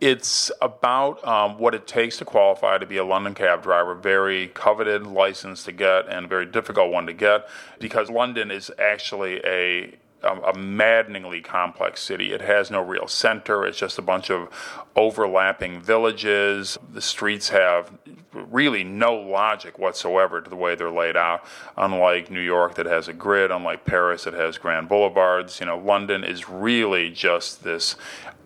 It's 0.00 0.52
about 0.62 1.26
um, 1.26 1.58
what 1.58 1.74
it 1.74 1.88
takes 1.88 2.18
to 2.18 2.24
qualify 2.24 2.78
to 2.78 2.86
be 2.86 2.96
a 2.96 3.04
London 3.04 3.34
cab 3.34 3.64
driver, 3.64 3.96
very 3.96 4.46
coveted 4.46 5.04
license 5.04 5.64
to 5.64 5.72
get 5.72 6.08
and 6.08 6.28
very 6.28 6.46
difficult 6.46 6.92
one 6.92 7.06
to 7.06 7.12
get 7.12 7.48
because 7.80 8.08
London 8.08 8.52
is 8.52 8.70
actually 8.78 9.40
a 9.44 9.96
a, 10.22 10.52
maddeningly 10.56 11.40
complex 11.40 12.02
city. 12.02 12.32
It 12.32 12.40
has 12.40 12.70
no 12.70 12.82
real 12.82 13.06
center. 13.06 13.64
It's 13.64 13.78
just 13.78 13.98
a 13.98 14.02
bunch 14.02 14.30
of 14.30 14.48
overlapping 14.96 15.80
villages. 15.80 16.78
The 16.92 17.00
streets 17.00 17.50
have 17.50 17.92
really 18.32 18.84
no 18.84 19.14
logic 19.14 19.78
whatsoever 19.78 20.40
to 20.40 20.50
the 20.50 20.56
way 20.56 20.74
they're 20.74 20.90
laid 20.90 21.16
out. 21.16 21.44
Unlike 21.76 22.30
New 22.30 22.40
York, 22.40 22.74
that 22.74 22.86
has 22.86 23.08
a 23.08 23.12
grid. 23.12 23.50
Unlike 23.50 23.84
Paris, 23.84 24.24
that 24.24 24.34
has 24.34 24.58
grand 24.58 24.88
boulevards. 24.88 25.60
You 25.60 25.66
know, 25.66 25.78
London 25.78 26.24
is 26.24 26.48
really 26.48 27.10
just 27.10 27.62
this 27.62 27.96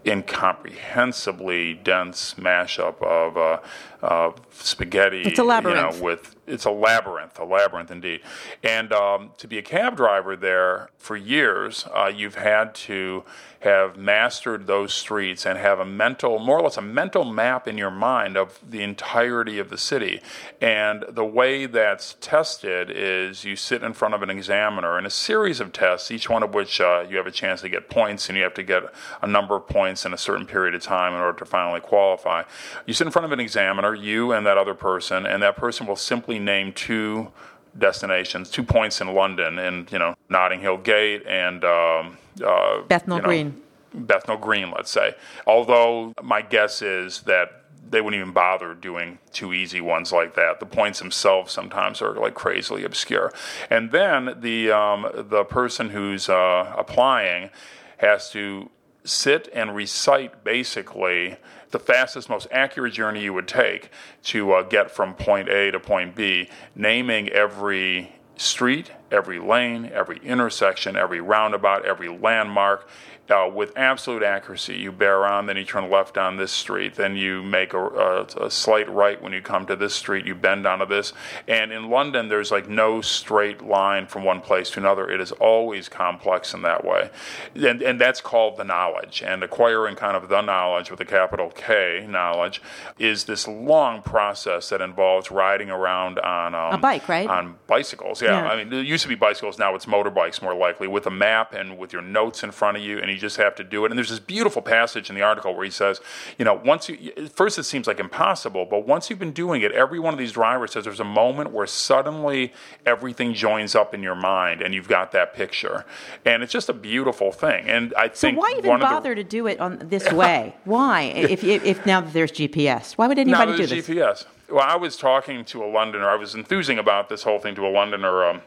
incomprehensibly 0.05 1.75
dense 1.75 2.35
mashup 2.35 3.01
of 3.03 3.37
uh, 3.37 3.59
uh, 4.03 4.33
spaghetti. 4.51 5.23
It's 5.23 5.39
a 5.39 5.45
labyrinth. 5.45 5.95
You 5.95 5.99
know, 5.99 6.05
with 6.05 6.37
it's 6.47 6.65
a 6.65 6.71
labyrinth, 6.71 7.39
a 7.39 7.45
labyrinth 7.45 7.91
indeed. 7.91 8.21
And 8.63 8.93
um, 8.93 9.31
to 9.39 9.47
be 9.47 9.59
a 9.59 9.63
cab 9.63 9.97
driver 9.97 10.37
there 10.37 10.91
for 10.99 11.17
years, 11.17 11.87
uh, 11.95 12.11
you've 12.15 12.35
had 12.35 12.75
to 12.75 13.25
have 13.61 13.97
mastered 13.97 14.67
those 14.67 14.93
streets 14.93 15.47
and 15.47 15.57
have 15.57 15.79
a 15.79 15.85
mental, 15.85 16.41
more 16.41 16.59
or 16.59 16.63
less 16.63 16.77
a 16.77 16.83
mental 16.83 17.25
map 17.25 17.69
in 17.69 17.79
your 17.79 17.93
mind 17.93 18.37
of 18.37 18.59
the 18.69 18.83
entirety 18.83 19.61
of 19.61 19.71
the 19.71 19.79
city. 19.79 20.21
And 20.61 21.05
the 21.09 21.25
way 21.25 21.67
that's 21.67 22.17
tested 22.21 22.91
is 22.91 23.45
you 23.45 23.55
sit 23.55 23.85
in 23.85 23.93
front 23.93 24.15
of 24.15 24.23
an 24.23 24.31
examiner 24.31 24.99
in 24.99 25.07
a 25.07 25.11
series 25.11 25.61
of 25.61 25.73
tests, 25.73 26.11
each 26.11 26.29
one 26.29 26.43
of 26.43 26.55
which 26.55 26.81
uh, 26.81 27.05
you 27.09 27.17
have 27.19 27.29
a 27.29 27.33
chance 27.33 27.61
to 27.61 27.69
get 27.69 27.89
points, 27.89 28.29
and 28.29 28.37
you 28.37 28.43
have 28.43 28.55
to 28.55 28.65
get 28.65 28.83
a 29.23 29.29
number 29.29 29.55
of 29.55 29.69
points 29.69 30.05
in 30.05 30.13
a 30.13 30.19
certain 30.19 30.45
period 30.45 30.75
of 30.75 30.83
time 30.83 31.15
in 31.15 31.21
order 31.21 31.39
to 31.39 31.45
finally 31.45 31.81
qualify. 31.81 32.43
You 32.85 32.95
sit 32.95 33.07
in 33.07 33.13
front 33.13 33.27
of 33.27 33.33
an 33.33 33.39
examiner, 33.39 33.92
you 33.95 34.33
and 34.33 34.47
that 34.47 34.59
other 34.59 34.75
person, 34.75 35.27
and 35.27 35.43
that 35.43 35.57
person 35.57 35.87
will 35.87 35.97
simply 35.97 36.39
name 36.39 36.73
two 36.73 37.33
destinations, 37.77 38.51
two 38.51 38.63
points 38.63 39.01
in 39.01 39.15
London, 39.15 39.59
and 39.59 39.91
you 39.91 39.99
know 39.99 40.15
Notting 40.29 40.61
Hill 40.61 40.79
Gate 40.79 41.25
and 41.27 41.65
um, 41.65 42.19
uh, 42.45 42.83
Bethnal 42.83 43.19
you 43.19 43.23
know, 43.23 43.29
Green. 43.29 43.63
Bethnal 43.95 44.39
Green, 44.39 44.71
let's 44.71 44.91
say. 44.91 45.15
Although 45.47 46.15
my 46.23 46.43
guess 46.43 46.83
is 46.83 47.23
that 47.23 47.63
they 47.91 48.01
wouldn't 48.01 48.21
even 48.21 48.33
bother 48.33 48.75
doing 48.75 49.19
two 49.33 49.53
easy 49.53 49.81
ones 49.81 50.13
like 50.13 50.35
that. 50.35 50.61
The 50.61 50.67
points 50.67 50.99
themselves 50.99 51.53
sometimes 51.53 52.01
are 52.01 52.15
like 52.15 52.35
crazily 52.35 52.85
obscure. 52.85 53.33
And 53.71 53.93
then 53.93 54.37
the 54.41 54.71
um, 54.73 55.07
the 55.15 55.45
person 55.45 55.91
who's 55.91 56.29
uh, 56.29 56.75
applying 56.77 57.51
has 57.99 58.31
to 58.31 58.71
sit 59.05 59.49
and 59.53 59.75
recite 59.75 60.43
basically 60.45 61.37
the 61.73 61.79
fastest, 61.79 62.29
most 62.29 62.47
accurate 62.53 62.93
journey 62.93 63.23
you 63.23 63.33
would 63.33 63.49
take 63.49 63.91
to 64.25 64.53
uh, 64.53 64.63
get 64.63 64.91
from 64.91 65.15
point 65.15 65.49
A 65.49 65.71
to 65.71 65.81
point 65.81 66.15
B, 66.15 66.49
naming 66.75 67.29
every 67.31 68.13
street, 68.37 68.91
every 69.11 69.39
lane, 69.39 69.91
every 69.93 70.19
intersection, 70.19 70.97
every 70.97 71.21
roundabout, 71.21 71.85
every 71.85 72.09
landmark, 72.09 72.89
uh, 73.33 73.49
with 73.53 73.73
absolute 73.77 74.23
accuracy. 74.23 74.77
You 74.77 74.93
bear 74.93 75.27
on, 75.27 75.47
then 75.47 75.57
you 75.57 75.65
turn 75.65 75.91
left 75.91 76.19
on 76.19 76.37
this 76.37 76.53
street, 76.53 76.95
then 76.95 77.17
you 77.17 77.43
make 77.43 77.73
a, 77.73 77.79
a, 77.79 78.47
a, 78.47 78.51
slight 78.51 78.89
right 78.93 79.21
when 79.21 79.33
you 79.33 79.41
come 79.41 79.67
to 79.67 79.75
this 79.75 79.95
street, 79.95 80.27
you 80.27 80.35
bend 80.35 80.67
onto 80.67 80.87
this. 80.87 81.13
And 81.49 81.73
in 81.73 81.89
London, 81.89 82.29
there's 82.29 82.51
like 82.51 82.69
no 82.69 83.01
straight 83.01 83.63
line 83.63 84.07
from 84.07 84.25
one 84.25 84.41
place 84.41 84.71
to 84.71 84.81
another. 84.81 85.11
It 85.11 85.21
is 85.21 85.33
always 85.33 85.89
complex 85.89 86.55
in 86.55 86.63
that 86.63 86.85
way. 86.85 87.11
And, 87.55 87.83
and 87.83 88.01
that's 88.01 88.21
called 88.21 88.59
the 88.59 88.65
knowledge. 88.65 89.23
And 89.23 89.43
acquiring 89.43 89.97
kind 89.97 90.17
of 90.17 90.29
the 90.29 90.43
knowledge 90.43 90.91
with 90.91 91.01
a 91.01 91.07
capital 91.07 91.51
K, 91.51 92.07
knowledge, 92.09 92.61
is 92.99 93.25
this 93.25 93.49
long 93.49 94.03
process 94.03 94.69
that 94.69 94.81
involves 94.81 95.31
riding 95.31 95.71
around 95.71 96.19
on 96.19 96.55
um, 96.55 96.75
a 96.75 96.79
bike, 96.79 97.09
right? 97.09 97.29
On 97.29 97.57
bicycles, 97.67 98.21
yeah. 98.21 98.43
yeah. 98.43 98.49
I 98.49 98.63
mean, 98.63 98.73
it 98.73 98.87
used 98.87 99.03
to 99.03 99.09
be 99.09 99.15
bicycles, 99.15 99.59
now 99.59 99.75
it's 99.75 99.87
motorbikes 99.87 100.43
more 100.43 100.55
likely, 100.55 100.87
with 100.87 101.07
a 101.07 101.11
map 101.11 101.55
and 101.55 101.79
with 101.79 101.93
your 101.93 102.03
notes 102.03 102.43
in 102.43 102.51
front 102.51 102.77
of 102.77 102.83
you. 102.83 102.99
And 102.99 103.11
you 103.11 103.22
just 103.23 103.39
have 103.39 103.55
to 103.55 103.65
do 103.65 103.85
it. 103.85 103.91
And 103.91 103.97
there's 103.97 104.11
this 104.11 104.19
beautiful 104.19 104.61
passage 104.61 105.09
in 105.09 105.15
the 105.15 105.23
article 105.23 105.55
where 105.55 105.65
he 105.65 105.71
says, 105.71 106.01
you 106.39 106.45
know, 106.45 106.61
once 106.65 106.89
you, 106.89 107.29
first 107.29 107.59
it 107.59 107.63
seems 107.63 107.87
like 107.87 108.01
impossible, 108.01 108.67
but 108.67 108.87
once 108.87 109.09
you've 109.09 109.19
been 109.19 109.33
doing 109.33 109.63
it, 109.63 109.73
every 109.73 109.99
one 109.99 110.13
of 110.13 110.19
these 110.19 110.33
drivers 110.33 110.73
says 110.73 110.85
there's 110.85 111.01
a 111.01 111.05
moment 111.05 111.53
where 111.53 111.67
suddenly 111.67 112.53
everything 112.85 113.33
joins 113.33 113.75
up 113.75 113.95
in 113.95 114.03
your 114.03 114.15
mind 114.15 114.61
and 114.61 114.75
you've 114.75 114.89
got 114.89 115.13
that 115.13 115.33
picture. 115.35 115.85
And 116.27 116.43
it's 116.43 116.53
just 116.53 116.69
a 116.69 116.75
beautiful 116.75 117.33
thing. 117.33 117.69
And 117.69 117.95
I 117.97 118.09
so 118.09 118.29
think. 118.29 118.39
why 118.39 118.55
even 118.59 118.81
bother 118.81 119.15
the, 119.15 119.23
to 119.23 119.25
do 119.25 119.47
it 119.47 119.61
on 119.61 119.79
this 119.89 120.11
way? 120.13 120.55
why? 120.65 121.13
If, 121.33 121.45
if, 121.45 121.65
if, 121.65 121.87
now 121.87 122.01
that 122.01 122.13
there's 122.13 122.33
GPS, 122.33 122.93
why 122.95 123.07
would 123.07 123.19
anybody 123.19 123.57
do 123.57 123.67
this? 123.67 123.87
GPS. 123.87 124.27
Well, 124.51 124.65
I 124.65 124.77
was 124.77 124.97
talking 124.97 125.45
to 125.47 125.65
a 125.65 125.67
Londoner, 125.67 126.09
I 126.11 126.17
was 126.17 126.35
enthusing 126.35 126.79
about 126.79 127.09
this 127.09 127.23
whole 127.23 127.39
thing 127.39 127.55
to 127.55 127.67
a 127.67 127.71
Londoner. 127.71 128.25
Um, 128.25 128.43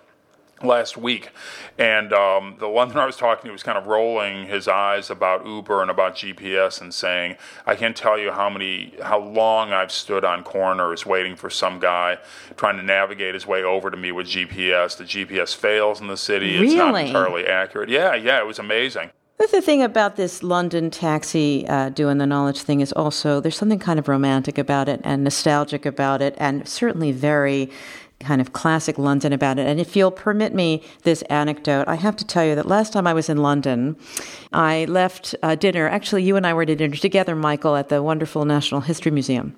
last 0.63 0.97
week, 0.97 1.29
and 1.77 2.13
um, 2.13 2.55
the 2.59 2.67
Londoner 2.67 3.01
I 3.01 3.05
was 3.05 3.17
talking 3.17 3.47
to 3.47 3.51
was 3.51 3.63
kind 3.63 3.77
of 3.77 3.87
rolling 3.87 4.47
his 4.47 4.67
eyes 4.67 5.09
about 5.09 5.45
Uber 5.45 5.81
and 5.81 5.91
about 5.91 6.15
GPS 6.15 6.81
and 6.81 6.93
saying, 6.93 7.35
"I 7.65 7.75
can't 7.75 7.95
tell 7.95 8.17
you 8.17 8.31
how 8.31 8.49
many, 8.49 8.93
how 9.01 9.19
long 9.19 9.73
I've 9.73 9.91
stood 9.91 10.23
on 10.23 10.43
corners 10.43 11.05
waiting 11.05 11.35
for 11.35 11.49
some 11.49 11.79
guy 11.79 12.17
trying 12.55 12.77
to 12.77 12.83
navigate 12.83 13.33
his 13.33 13.45
way 13.45 13.63
over 13.63 13.91
to 13.91 13.97
me 13.97 14.11
with 14.11 14.27
GPS. 14.27 14.97
The 14.97 15.03
GPS 15.03 15.55
fails 15.55 16.01
in 16.01 16.07
the 16.07 16.17
city; 16.17 16.53
really? 16.53 16.67
it's 16.67 16.75
not 16.75 16.95
entirely 16.95 17.45
accurate. 17.47 17.89
Yeah, 17.89 18.15
yeah, 18.15 18.39
it 18.39 18.47
was 18.47 18.59
amazing." 18.59 19.11
The 19.37 19.61
thing 19.61 19.83
about 19.83 20.15
this 20.15 20.43
London 20.43 20.89
taxi 20.89 21.67
uh, 21.67 21.89
doing 21.89 22.19
the 22.19 22.25
knowledge 22.25 22.61
thing 22.61 22.79
is 22.79 22.93
also 22.93 23.41
there's 23.41 23.57
something 23.57 23.79
kind 23.79 23.99
of 23.99 24.07
romantic 24.07 24.57
about 24.57 24.87
it 24.87 25.01
and 25.03 25.25
nostalgic 25.25 25.85
about 25.85 26.21
it, 26.21 26.35
and 26.37 26.67
certainly 26.67 27.11
very 27.11 27.69
kind 28.19 28.41
of 28.41 28.53
classic 28.53 28.97
London 28.97 29.33
about 29.33 29.59
it. 29.59 29.67
And 29.67 29.79
if 29.79 29.95
you'll 29.95 30.11
permit 30.11 30.53
me 30.53 30.81
this 31.03 31.21
anecdote, 31.23 31.87
I 31.87 31.95
have 31.95 32.15
to 32.17 32.25
tell 32.25 32.45
you 32.45 32.55
that 32.55 32.65
last 32.65 32.93
time 32.93 33.07
I 33.07 33.13
was 33.13 33.29
in 33.29 33.37
London, 33.37 33.95
I 34.53 34.85
left 34.85 35.35
uh, 35.43 35.55
dinner. 35.55 35.87
Actually, 35.87 36.23
you 36.23 36.35
and 36.35 36.47
I 36.47 36.53
were 36.53 36.63
at 36.63 36.77
dinner 36.77 36.95
together, 36.95 37.35
Michael, 37.35 37.75
at 37.75 37.89
the 37.89 38.01
wonderful 38.01 38.45
National 38.45 38.81
History 38.81 39.11
Museum. 39.11 39.55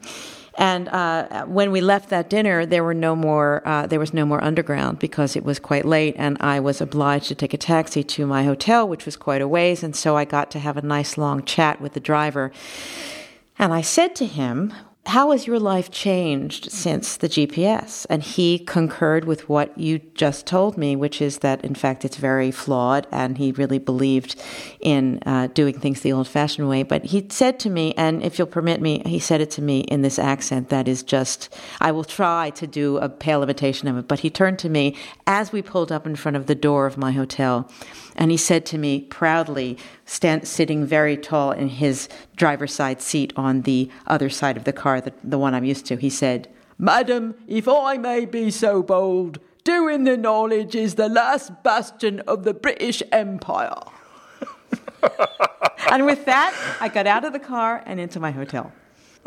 And 0.57 0.89
uh, 0.89 1.45
when 1.45 1.71
we 1.71 1.81
left 1.81 2.09
that 2.09 2.31
dinner, 2.31 2.65
there 2.65 2.83
were 2.83 2.95
no 2.95 3.15
more. 3.15 3.61
Uh, 3.63 3.85
there 3.85 3.99
was 3.99 4.11
no 4.11 4.25
more 4.25 4.43
underground 4.43 4.97
because 4.97 5.35
it 5.35 5.45
was 5.45 5.59
quite 5.59 5.85
late, 5.85 6.15
and 6.17 6.35
I 6.39 6.59
was 6.59 6.81
obliged 6.81 7.27
to 7.27 7.35
take 7.35 7.53
a 7.53 7.57
taxi 7.57 8.03
to 8.03 8.25
my 8.25 8.43
hotel, 8.43 8.87
which 8.87 9.05
was 9.05 9.15
quite 9.15 9.41
a 9.41 9.47
ways. 9.47 9.83
And 9.83 9.95
so 9.95 10.17
I 10.17 10.25
got 10.25 10.49
to 10.51 10.59
have 10.59 10.75
a 10.75 10.81
nice 10.81 11.15
long 11.15 11.43
chat 11.45 11.79
with 11.79 11.93
the 11.93 11.99
driver. 11.99 12.51
And 13.59 13.71
I 13.71 13.81
said 13.81 14.15
to 14.15 14.25
him, 14.25 14.73
how 15.07 15.31
has 15.31 15.47
your 15.47 15.59
life 15.59 15.89
changed 15.89 16.69
since 16.69 17.15
the 17.15 17.29
GPS? 17.29 18.05
And 18.09 18.21
he 18.21 18.59
concurred 18.59 19.23
with 19.23 19.47
what 19.47 19.77
you 19.77 19.99
just 20.15 20.45
told 20.45 20.77
me, 20.77 20.97
which 20.97 21.21
is 21.21 21.39
that 21.39 21.63
in 21.63 21.75
fact 21.75 22.03
it's 22.03 22.17
very 22.17 22.51
flawed, 22.51 23.07
and 23.11 23.37
he 23.37 23.53
really 23.53 23.79
believed 23.79 24.35
in 24.81 25.19
uh, 25.25 25.47
doing 25.47 25.79
things 25.79 26.01
the 26.01 26.11
old 26.11 26.27
fashioned 26.27 26.67
way. 26.67 26.83
But 26.83 27.05
he 27.05 27.25
said 27.29 27.57
to 27.61 27.69
me, 27.69 27.93
and 27.95 28.21
if 28.21 28.37
you'll 28.37 28.47
permit 28.47 28.81
me, 28.81 29.01
he 29.05 29.19
said 29.19 29.39
it 29.39 29.49
to 29.51 29.61
me 29.61 29.79
in 29.81 30.01
this 30.01 30.19
accent 30.19 30.69
that 30.69 30.89
is 30.89 31.03
just, 31.03 31.55
I 31.79 31.91
will 31.91 32.03
try 32.03 32.49
to 32.51 32.67
do 32.67 32.97
a 32.97 33.07
pale 33.07 33.41
imitation 33.41 33.87
of 33.87 33.97
it. 33.97 34.07
But 34.09 34.19
he 34.19 34.29
turned 34.29 34.59
to 34.59 34.69
me 34.69 34.95
as 35.25 35.53
we 35.53 35.61
pulled 35.61 35.91
up 35.91 36.05
in 36.05 36.17
front 36.17 36.35
of 36.35 36.47
the 36.47 36.55
door 36.55 36.85
of 36.85 36.97
my 36.97 37.13
hotel, 37.13 37.71
and 38.17 38.29
he 38.29 38.37
said 38.37 38.65
to 38.67 38.77
me 38.77 39.01
proudly, 39.01 39.77
stand, 40.07 40.47
sitting 40.47 40.85
very 40.85 41.15
tall 41.15 41.51
in 41.51 41.69
his 41.69 42.09
driver's 42.35 42.73
side 42.73 43.01
seat 43.01 43.31
on 43.35 43.61
the 43.61 43.91
other 44.07 44.29
side 44.29 44.57
of 44.57 44.63
the 44.63 44.73
car, 44.73 44.99
the, 44.99 45.13
the 45.23 45.37
one 45.37 45.53
I'm 45.53 45.65
used 45.65 45.85
to, 45.87 45.97
he 45.97 46.09
said, 46.09 46.49
Madam, 46.79 47.35
if 47.47 47.67
I 47.67 47.97
may 47.97 48.25
be 48.25 48.49
so 48.49 48.81
bold, 48.81 49.39
doing 49.63 50.05
the 50.05 50.17
knowledge 50.17 50.75
is 50.75 50.95
the 50.95 51.09
last 51.09 51.61
bastion 51.61 52.21
of 52.21 52.43
the 52.43 52.53
British 52.53 53.03
Empire. 53.11 53.81
and 55.91 56.05
with 56.05 56.25
that, 56.25 56.77
I 56.79 56.87
got 56.87 57.05
out 57.05 57.25
of 57.25 57.33
the 57.33 57.39
car 57.39 57.83
and 57.85 57.99
into 57.99 58.19
my 58.19 58.31
hotel. 58.31 58.71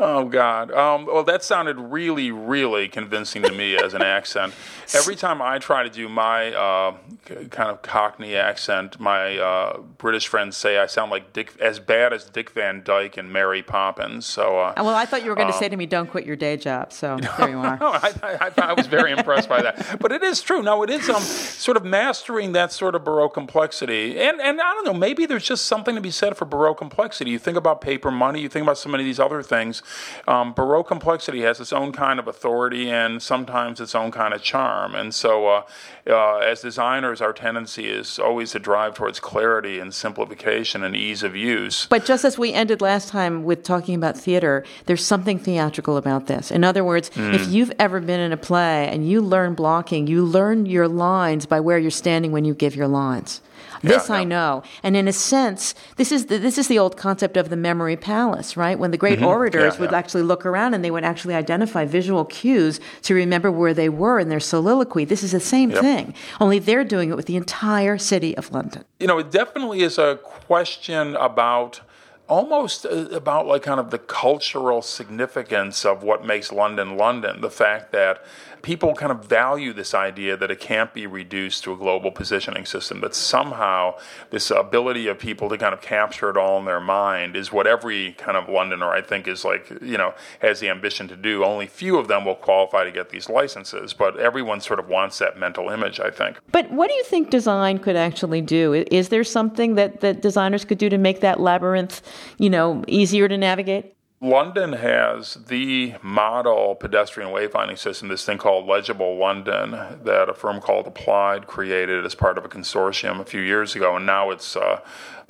Oh 0.03 0.25
God! 0.25 0.71
Um, 0.71 1.05
well, 1.05 1.23
that 1.25 1.43
sounded 1.43 1.77
really, 1.77 2.31
really 2.31 2.87
convincing 2.87 3.43
to 3.43 3.51
me 3.51 3.77
as 3.77 3.93
an 3.93 4.01
accent. 4.01 4.51
Every 4.95 5.15
time 5.15 5.43
I 5.43 5.59
try 5.59 5.83
to 5.83 5.91
do 5.91 6.09
my 6.09 6.51
uh, 6.55 6.97
kind 7.25 7.69
of 7.69 7.83
Cockney 7.83 8.35
accent, 8.35 8.99
my 8.99 9.37
uh, 9.37 9.77
British 9.99 10.27
friends 10.27 10.57
say 10.57 10.79
I 10.79 10.87
sound 10.87 11.11
like 11.11 11.33
Dick, 11.33 11.53
as 11.61 11.79
bad 11.79 12.13
as 12.13 12.25
Dick 12.25 12.49
Van 12.49 12.81
Dyke 12.83 13.17
and 13.17 13.31
Mary 13.31 13.61
Poppins. 13.61 14.25
So, 14.25 14.59
uh, 14.59 14.73
well, 14.77 14.89
I 14.89 15.05
thought 15.05 15.21
you 15.21 15.29
were 15.29 15.35
going 15.35 15.51
to 15.51 15.53
say 15.53 15.69
to 15.69 15.77
me, 15.77 15.85
"Don't 15.85 16.09
quit 16.09 16.25
your 16.25 16.35
day 16.35 16.57
job." 16.57 16.91
So 16.91 17.17
there 17.37 17.49
you 17.51 17.59
are. 17.59 17.77
no, 17.79 17.89
I, 17.89 18.11
I, 18.23 18.51
I, 18.57 18.73
was 18.73 18.87
very 18.87 19.11
impressed 19.11 19.47
by 19.47 19.61
that. 19.61 19.99
But 19.99 20.11
it 20.11 20.23
is 20.23 20.41
true. 20.41 20.63
No, 20.63 20.81
it 20.81 20.89
is 20.89 21.07
um, 21.11 21.21
sort 21.21 21.77
of 21.77 21.85
mastering 21.85 22.53
that 22.53 22.71
sort 22.71 22.95
of 22.95 23.03
Baroque 23.03 23.35
complexity, 23.35 24.19
and 24.19 24.41
and 24.41 24.59
I 24.59 24.73
don't 24.73 24.85
know, 24.85 24.95
maybe 24.95 25.27
there's 25.27 25.45
just 25.45 25.65
something 25.65 25.93
to 25.93 26.01
be 26.01 26.11
said 26.11 26.35
for 26.37 26.45
Baroque 26.45 26.79
complexity. 26.79 27.29
You 27.29 27.37
think 27.37 27.55
about 27.55 27.81
paper 27.81 28.09
money, 28.09 28.41
you 28.41 28.49
think 28.49 28.63
about 28.63 28.79
so 28.79 28.89
many 28.89 29.03
of 29.03 29.05
these 29.05 29.19
other 29.19 29.43
things 29.43 29.83
um, 30.27 30.53
Baroque 30.53 30.87
complexity 30.87 31.41
has 31.41 31.59
its 31.59 31.73
own 31.73 31.91
kind 31.91 32.19
of 32.19 32.27
authority 32.27 32.89
and 32.89 33.21
sometimes 33.21 33.79
its 33.79 33.95
own 33.95 34.11
kind 34.11 34.33
of 34.33 34.41
charm. 34.41 34.95
And 34.95 35.13
so, 35.13 35.47
uh, 35.47 35.63
uh, 36.07 36.37
as 36.37 36.61
designers, 36.61 37.21
our 37.21 37.33
tendency 37.33 37.89
is 37.89 38.19
always 38.19 38.51
to 38.51 38.59
drive 38.59 38.95
towards 38.95 39.19
clarity 39.19 39.79
and 39.79 39.93
simplification 39.93 40.83
and 40.83 40.95
ease 40.95 41.23
of 41.23 41.35
use. 41.35 41.85
But 41.87 42.05
just 42.05 42.25
as 42.25 42.37
we 42.37 42.53
ended 42.53 42.81
last 42.81 43.09
time 43.09 43.43
with 43.43 43.63
talking 43.63 43.95
about 43.95 44.17
theater, 44.17 44.63
there's 44.85 45.05
something 45.05 45.37
theatrical 45.39 45.97
about 45.97 46.27
this. 46.27 46.51
In 46.51 46.63
other 46.63 46.83
words, 46.83 47.09
mm. 47.11 47.33
if 47.33 47.47
you've 47.47 47.71
ever 47.79 47.99
been 47.99 48.19
in 48.19 48.31
a 48.31 48.37
play 48.37 48.87
and 48.87 49.07
you 49.07 49.21
learn 49.21 49.53
blocking, 49.53 50.07
you 50.07 50.25
learn 50.25 50.65
your 50.65 50.87
lines 50.87 51.45
by 51.45 51.59
where 51.59 51.77
you're 51.77 51.91
standing 51.91 52.31
when 52.31 52.45
you 52.45 52.53
give 52.53 52.75
your 52.75 52.87
lines. 52.87 53.41
This 53.83 54.09
Yeah, 54.09 54.15
I 54.15 54.19
yeah. 54.19 54.25
know, 54.27 54.63
and 54.83 54.95
in 54.95 55.07
a 55.07 55.13
sense, 55.13 55.73
this 55.95 56.11
is 56.11 56.27
the, 56.27 56.37
this 56.37 56.57
is 56.57 56.67
the 56.67 56.77
old 56.79 56.97
concept 56.97 57.35
of 57.37 57.49
the 57.49 57.55
memory 57.55 57.95
palace, 57.97 58.55
right? 58.55 58.77
When 58.77 58.91
the 58.91 58.97
great 58.97 59.21
orators 59.21 59.73
Mm-hmm. 59.73 59.83
Yeah, 59.83 59.89
would 59.89 59.95
actually 59.95 60.23
look 60.23 60.45
around 60.45 60.73
and 60.73 60.83
they 60.85 60.91
would 60.91 61.03
actually 61.03 61.33
identify 61.35 61.85
visual 61.85 62.25
cues 62.25 62.79
to 63.03 63.13
remember 63.15 63.51
where 63.51 63.73
they 63.73 63.89
were 63.89 64.19
in 64.19 64.29
their 64.29 64.39
soliloquy. 64.39 65.05
This 65.05 65.23
is 65.23 65.31
the 65.31 65.39
same 65.39 65.71
Yep. 65.71 65.81
thing, 65.81 66.13
only 66.39 66.59
they're 66.59 66.83
doing 66.83 67.09
it 67.09 67.15
with 67.15 67.25
the 67.25 67.35
entire 67.37 67.97
city 67.97 68.35
of 68.37 68.51
London. 68.51 68.83
you 68.99 69.07
know, 69.07 69.17
it 69.17 69.31
definitely 69.31 69.81
is 69.81 69.97
a 69.97 70.19
question 70.21 71.15
about 71.15 71.81
almost 72.27 72.85
uh, 72.85 72.89
about 73.11 73.45
like 73.45 73.63
kind 73.63 73.79
of 73.79 73.89
the 73.89 73.97
cultural 73.97 74.81
significance 74.81 75.83
of 75.85 76.01
what 76.03 76.25
makes 76.25 76.51
London 76.51 76.95
London. 76.97 77.41
The 77.41 77.49
fact 77.49 77.91
that 77.91 78.23
people 78.61 78.93
kind 78.93 79.11
of 79.11 79.25
value 79.25 79.73
this 79.73 79.93
idea 79.93 80.37
that 80.37 80.51
it 80.51 80.59
can't 80.59 80.93
be 80.93 81.07
reduced 81.07 81.63
to 81.63 81.73
a 81.73 81.77
global 81.77 82.11
positioning 82.11 82.65
system, 82.65 83.01
that 83.01 83.15
somehow 83.15 83.97
this 84.29 84.51
ability 84.51 85.07
of 85.07 85.19
people 85.19 85.49
to 85.49 85.57
kind 85.57 85.73
of 85.73 85.81
capture 85.81 86.29
it 86.29 86.37
all 86.37 86.57
in 86.59 86.65
their 86.65 86.79
mind 86.79 87.35
is 87.35 87.51
what 87.51 87.67
every 87.67 88.13
kind 88.13 88.37
of 88.37 88.49
Londoner, 88.49 88.89
I 88.89 89.01
think, 89.01 89.27
is 89.27 89.43
like, 89.43 89.69
you 89.81 89.97
know, 89.97 90.13
has 90.39 90.59
the 90.59 90.69
ambition 90.69 91.07
to 91.07 91.15
do. 91.15 91.43
Only 91.43 91.67
few 91.67 91.97
of 91.97 92.07
them 92.07 92.25
will 92.25 92.35
qualify 92.35 92.83
to 92.83 92.91
get 92.91 93.09
these 93.09 93.29
licenses, 93.29 93.93
but 93.93 94.19
everyone 94.19 94.61
sort 94.61 94.79
of 94.79 94.87
wants 94.87 95.19
that 95.19 95.37
mental 95.37 95.69
image, 95.69 95.99
I 95.99 96.09
think. 96.09 96.37
But 96.51 96.71
what 96.71 96.89
do 96.89 96.95
you 96.95 97.03
think 97.03 97.29
design 97.29 97.79
could 97.79 97.95
actually 97.95 98.41
do? 98.41 98.85
Is 98.91 99.09
there 99.09 99.23
something 99.23 99.75
that, 99.75 100.01
that 100.01 100.21
designers 100.21 100.65
could 100.65 100.77
do 100.77 100.89
to 100.89 100.97
make 100.97 101.21
that 101.21 101.39
labyrinth, 101.39 102.01
you 102.37 102.49
know, 102.49 102.83
easier 102.87 103.27
to 103.27 103.37
navigate? 103.37 103.95
London 104.23 104.73
has 104.73 105.33
the 105.47 105.95
model 106.03 106.75
pedestrian 106.75 107.31
wayfinding 107.31 107.79
system, 107.79 108.07
this 108.07 108.23
thing 108.23 108.37
called 108.37 108.67
Legible 108.67 109.17
London, 109.17 109.71
that 109.71 110.29
a 110.29 110.33
firm 110.35 110.61
called 110.61 110.85
Applied 110.85 111.47
created 111.47 112.05
as 112.05 112.13
part 112.13 112.37
of 112.37 112.45
a 112.45 112.47
consortium 112.47 113.19
a 113.19 113.25
few 113.25 113.41
years 113.41 113.75
ago, 113.75 113.95
and 113.95 114.05
now 114.05 114.29
it's 114.29 114.55
uh, 114.55 114.81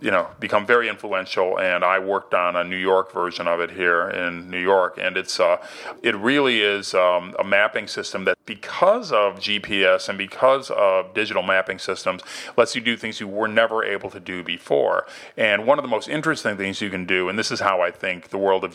you 0.02 0.12
know 0.12 0.28
become 0.42 0.66
very 0.66 0.90
influential. 0.90 1.58
And 1.58 1.86
I 1.86 2.00
worked 2.00 2.34
on 2.34 2.58
a 2.58 2.66
New 2.66 2.76
York 2.76 3.14
version 3.14 3.48
of 3.48 3.62
it 3.62 3.72
here 3.72 4.10
in 4.10 4.50
New 4.50 4.60
York, 4.60 4.98
and 5.02 5.16
it's 5.16 5.40
uh, 5.40 5.66
it 6.04 6.16
really 6.18 6.60
is 6.62 6.94
um, 6.94 7.34
a 7.40 7.46
mapping 7.46 7.88
system 7.88 8.26
that, 8.26 8.38
because 8.46 9.14
of 9.14 9.36
GPS 9.36 10.10
and 10.10 10.18
because 10.18 10.70
of 10.70 11.14
digital 11.14 11.44
mapping 11.44 11.80
systems, 11.80 12.24
lets 12.58 12.76
you 12.76 12.82
do 12.82 12.98
things 12.98 13.22
you 13.22 13.28
were 13.28 13.48
never 13.48 13.86
able 13.86 14.10
to 14.10 14.20
do 14.20 14.44
before. 14.44 15.06
And 15.38 15.66
one 15.66 15.80
of 15.80 15.84
the 15.84 15.90
most 15.90 16.10
interesting 16.10 16.58
things 16.58 16.82
you 16.82 16.90
can 16.90 17.06
do, 17.06 17.30
and 17.30 17.40
this 17.40 17.52
is 17.52 17.62
how 17.62 17.82
I 17.82 17.92
think 17.92 18.30
the 18.30 18.38
world 18.38 18.66
of 18.66 18.74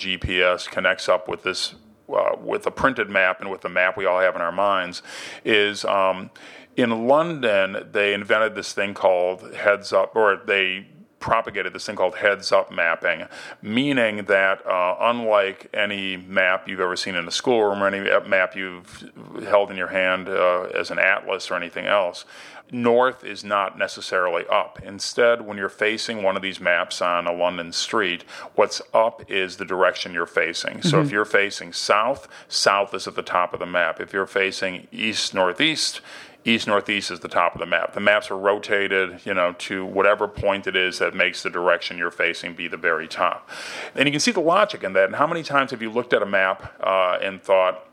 connects 0.70 1.08
up 1.08 1.28
with 1.28 1.42
this 1.42 1.74
uh, 2.08 2.36
with 2.40 2.66
a 2.66 2.70
printed 2.70 3.10
map 3.10 3.40
and 3.40 3.50
with 3.50 3.62
the 3.62 3.68
map 3.68 3.96
we 3.96 4.06
all 4.06 4.20
have 4.20 4.36
in 4.36 4.40
our 4.40 4.52
minds, 4.52 5.02
is 5.44 5.84
um, 5.84 6.30
in 6.76 7.08
London 7.08 7.88
they 7.90 8.14
invented 8.14 8.54
this 8.54 8.72
thing 8.72 8.94
called 8.94 9.54
heads 9.54 9.92
up, 9.92 10.14
or 10.14 10.40
they 10.46 10.86
propagated 11.26 11.72
this 11.72 11.84
thing 11.84 11.96
called 11.96 12.14
heads 12.14 12.52
up 12.52 12.70
mapping, 12.70 13.26
meaning 13.60 14.24
that 14.26 14.64
uh, 14.64 14.96
unlike 15.00 15.68
any 15.74 16.16
map 16.16 16.68
you've 16.68 16.80
ever 16.80 16.94
seen 16.94 17.16
in 17.16 17.26
a 17.26 17.32
schoolroom 17.32 17.82
or 17.82 17.88
any 17.88 18.28
map 18.28 18.54
you've 18.54 19.10
held 19.42 19.72
in 19.72 19.76
your 19.76 19.88
hand 19.88 20.28
uh, 20.28 20.62
as 20.72 20.92
an 20.92 21.00
atlas 21.00 21.50
or 21.50 21.54
anything 21.54 21.84
else, 21.84 22.24
north 22.70 23.24
is 23.24 23.42
not 23.42 23.76
necessarily 23.76 24.44
up. 24.46 24.78
Instead, 24.84 25.40
when 25.44 25.56
you're 25.56 25.68
facing 25.68 26.22
one 26.22 26.36
of 26.36 26.42
these 26.42 26.60
maps 26.60 27.02
on 27.02 27.26
a 27.26 27.32
London 27.32 27.72
street, 27.72 28.22
what's 28.54 28.80
up 28.94 29.28
is 29.28 29.56
the 29.56 29.64
direction 29.64 30.12
you're 30.12 30.26
facing. 30.26 30.80
So 30.80 31.00
if 31.00 31.10
you're 31.10 31.24
facing 31.24 31.72
south, 31.72 32.28
south 32.48 32.94
is 32.94 33.08
at 33.08 33.16
the 33.16 33.22
top 33.22 33.52
of 33.52 33.58
the 33.58 33.66
map. 33.66 34.00
If 34.00 34.12
you're 34.12 34.26
facing 34.26 34.86
east 34.92 35.34
northeast, 35.34 36.00
east 36.46 36.66
northeast 36.66 37.11
is 37.11 37.20
the 37.20 37.28
top 37.28 37.54
of 37.54 37.59
the 37.59 37.66
map. 37.66 37.92
The 37.92 38.00
maps 38.00 38.30
are 38.30 38.38
rotated, 38.38 39.20
you 39.24 39.35
know, 39.35 39.54
to 39.59 39.85
whatever 39.85 40.28
point 40.28 40.66
it 40.66 40.76
is 40.76 41.00
that 41.00 41.14
makes 41.14 41.42
the 41.42 41.50
direction 41.50 41.98
you're 41.98 42.11
facing 42.11 42.54
be 42.54 42.68
the 42.68 42.76
very 42.76 43.09
top. 43.09 43.50
And 43.94 44.06
you 44.06 44.12
can 44.12 44.20
see 44.20 44.30
the 44.30 44.40
logic 44.40 44.85
in 44.85 44.92
that. 44.92 45.06
And 45.06 45.16
how 45.16 45.26
many 45.26 45.42
times 45.42 45.72
have 45.72 45.82
you 45.82 45.90
looked 45.90 46.12
at 46.12 46.22
a 46.22 46.26
map 46.26 46.72
uh, 46.80 47.18
and 47.20 47.42
thought, 47.42 47.85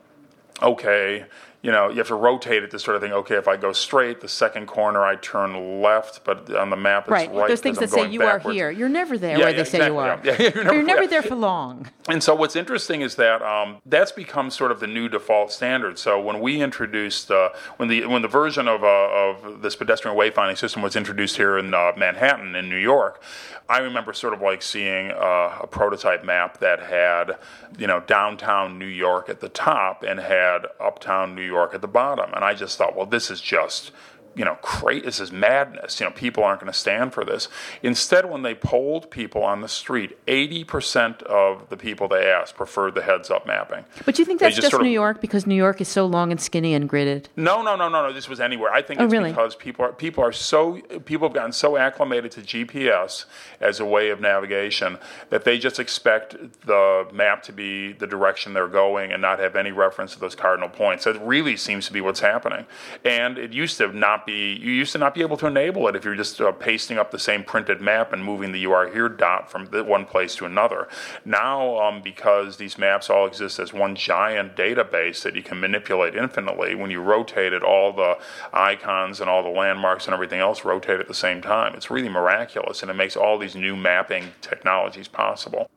okay, 0.61 1.25
you 1.63 1.71
know, 1.71 1.89
you 1.89 1.97
have 1.97 2.07
to 2.09 2.15
rotate 2.15 2.61
it 2.61 2.71
to 2.71 2.77
sort 2.77 2.95
of 2.97 3.01
think, 3.01 3.13
okay, 3.13 3.35
if 3.35 3.47
I 3.47 3.55
go 3.55 3.71
straight, 3.71 4.19
the 4.19 4.27
second 4.27 4.67
corner 4.67 5.03
I 5.05 5.15
turn 5.15 5.81
left, 5.81 6.25
but 6.25 6.53
on 6.53 6.69
the 6.69 6.75
map 6.75 7.03
it's 7.05 7.11
Right. 7.11 7.33
right. 7.33 7.47
Those 7.47 7.61
things 7.61 7.79
that 7.79 7.89
say 7.89 8.09
you 8.09 8.19
backwards. 8.19 8.45
are 8.47 8.51
here. 8.51 8.69
You're 8.69 8.89
never 8.89 9.17
there 9.17 9.37
Yeah, 9.37 9.45
where 9.45 9.51
yeah, 9.51 9.57
they 9.57 9.63
say 9.63 9.85
you 9.87 9.97
are. 9.97 10.19
yeah. 10.25 10.35
Yeah, 10.37 10.41
you're 10.53 10.63
never- 10.65 10.73
you're 10.75 10.83
never 10.83 11.07
there 11.07 11.21
for 11.23 11.35
long. 11.35 11.89
And 12.09 12.21
so, 12.21 12.35
what's 12.35 12.57
interesting 12.57 12.99
is 13.01 13.15
that 13.15 13.41
um, 13.41 13.77
that's 13.85 14.11
become 14.11 14.49
sort 14.51 14.73
of 14.73 14.81
the 14.81 14.87
new 14.87 15.07
default 15.07 15.53
standard. 15.53 15.97
So, 15.97 16.19
when 16.19 16.41
we 16.41 16.61
introduced, 16.61 17.31
uh, 17.31 17.49
when 17.77 17.87
the 17.87 18.07
when 18.07 18.21
the 18.23 18.27
version 18.27 18.67
of, 18.67 18.83
uh, 18.83 18.87
of 18.87 19.61
this 19.61 19.77
pedestrian 19.77 20.17
wayfinding 20.17 20.57
system 20.57 20.81
was 20.81 20.97
introduced 20.97 21.37
here 21.37 21.57
in 21.57 21.73
uh, 21.73 21.93
Manhattan, 21.95 22.55
in 22.57 22.67
New 22.67 22.75
York, 22.75 23.23
I 23.69 23.77
remember 23.77 24.11
sort 24.11 24.33
of 24.33 24.41
like 24.41 24.61
seeing 24.61 25.11
uh, 25.11 25.59
a 25.61 25.67
prototype 25.67 26.25
map 26.25 26.57
that 26.59 26.81
had, 26.81 27.37
you 27.77 27.87
know, 27.87 28.01
downtown 28.01 28.77
New 28.77 28.85
York 28.85 29.29
at 29.29 29.39
the 29.39 29.47
top 29.47 30.03
and 30.03 30.19
had 30.19 30.65
uptown 30.81 31.35
New 31.35 31.41
York 31.41 31.52
at 31.73 31.81
the 31.81 31.87
bottom, 31.87 32.33
and 32.33 32.43
I 32.43 32.53
just 32.53 32.77
thought, 32.77 32.95
well, 32.95 33.05
this 33.05 33.29
is 33.29 33.39
just 33.39 33.91
you 34.35 34.43
know, 34.45 34.55
crazy. 34.61 35.05
This 35.05 35.19
is 35.19 35.31
madness. 35.31 35.99
You 35.99 36.05
know, 36.07 36.11
people 36.11 36.43
aren't 36.43 36.59
going 36.61 36.71
to 36.71 36.77
stand 36.77 37.13
for 37.13 37.23
this. 37.23 37.47
Instead, 37.81 38.29
when 38.29 38.41
they 38.41 38.55
polled 38.55 39.11
people 39.11 39.43
on 39.43 39.61
the 39.61 39.67
street, 39.67 40.17
80% 40.27 41.23
of 41.23 41.69
the 41.69 41.77
people 41.77 42.07
they 42.07 42.29
asked 42.29 42.55
preferred 42.55 42.95
the 42.95 43.01
heads 43.03 43.29
up 43.29 43.45
mapping. 43.45 43.85
But 44.05 44.15
do 44.15 44.21
you 44.21 44.25
think 44.25 44.39
They 44.39 44.47
that's 44.47 44.55
just, 44.57 44.73
of- 44.73 44.81
New 44.81 44.89
York 44.89 45.21
because 45.21 45.45
New 45.45 45.55
York 45.55 45.81
is 45.81 45.87
so 45.87 46.05
long 46.05 46.31
and 46.31 46.39
skinny 46.41 46.73
and 46.73 46.89
gridded? 46.89 47.25
No, 47.35 47.61
no, 47.61 47.75
no, 47.75 47.89
no, 47.89 48.07
no. 48.07 48.13
This 48.13 48.27
was 48.29 48.39
anywhere. 48.39 48.71
I 48.73 48.81
think 48.81 48.99
Oh, 48.99 49.05
it's 49.05 49.11
really? 49.11 49.29
because 49.31 49.55
people 49.55 49.85
are 49.85 49.91
people 49.93 50.23
are 50.23 50.31
so 50.31 50.79
people 51.05 51.27
have 51.27 51.33
gotten 51.35 51.51
so 51.51 51.77
acclimated 51.77 52.31
to 52.31 52.41
GPS 52.41 53.25
as 53.61 53.79
a 53.79 53.85
way 53.85 54.09
of 54.09 54.19
navigation 54.19 54.97
that 55.29 55.43
they 55.43 55.57
just 55.57 55.79
expect 55.79 56.35
the 56.65 57.07
map 57.13 57.43
to 57.43 57.51
be 57.51 57.93
the 57.93 58.07
direction 58.07 58.53
they're 58.53 58.67
going 58.67 59.11
and 59.11 59.21
not 59.21 59.39
have 59.39 59.55
any 59.55 59.71
reference 59.71 60.13
to 60.13 60.19
those 60.19 60.35
cardinal 60.35 60.69
points. 60.69 61.03
That 61.05 61.19
really 61.25 61.57
seems 61.57 61.87
to 61.87 61.93
be 61.93 62.01
what's 62.01 62.19
happening. 62.19 62.65
And 63.03 63.37
it 63.37 63.53
used 63.53 63.77
to 63.77 63.87
not 63.97 64.22
be 64.25 64.53
you 64.61 64.71
used 64.71 64.91
to 64.93 64.97
not 64.97 65.13
be 65.13 65.21
able 65.21 65.37
to 65.37 65.47
enable 65.47 65.87
it 65.87 65.95
if 65.95 66.03
you're 66.03 66.15
just 66.15 66.39
uh, 66.39 66.51
pasting 66.51 66.97
up 66.97 67.11
the 67.11 67.19
same 67.19 67.43
printed 67.43 67.81
map 67.81 68.13
and 68.13 68.23
moving 68.23 68.51
the 68.51 68.59
"you 68.59 68.71
are 68.71 68.89
here" 68.89 69.09
dot 69.09 69.49
from 69.49 69.67
one 69.67 70.05
place 70.05 70.35
to 70.35 70.45
another. 70.45 70.87
Now, 71.25 71.79
um, 71.79 72.01
because 72.01 72.57
these 72.57 72.77
maps 72.77 73.09
all 73.09 73.25
exist 73.25 73.59
as 73.59 73.73
one 73.73 73.95
giant 73.95 74.55
database 74.55 75.23
that 75.23 75.35
you 75.35 75.43
can 75.43 75.59
manipulate 75.59 76.15
infinitely, 76.15 76.75
when 76.75 76.91
you 76.91 77.01
rotate 77.01 77.53
it, 77.53 77.63
all 77.63 77.93
the 77.93 78.17
icons 78.53 79.19
and 79.19 79.29
all 79.29 79.43
the 79.43 79.49
landmarks 79.49 80.05
and 80.05 80.13
everything 80.13 80.39
else 80.39 80.65
rotate 80.65 80.99
at 80.99 81.07
the 81.07 81.13
same 81.13 81.41
time. 81.41 81.73
It's 81.75 81.89
really 81.91 82.09
miraculous, 82.09 82.81
and 82.81 82.91
it 82.91 82.95
makes 82.95 83.15
all 83.15 83.37
these 83.37 83.55
new 83.55 83.75
mapping 83.75 84.31
technologies 84.41 85.07
possible. 85.07 85.69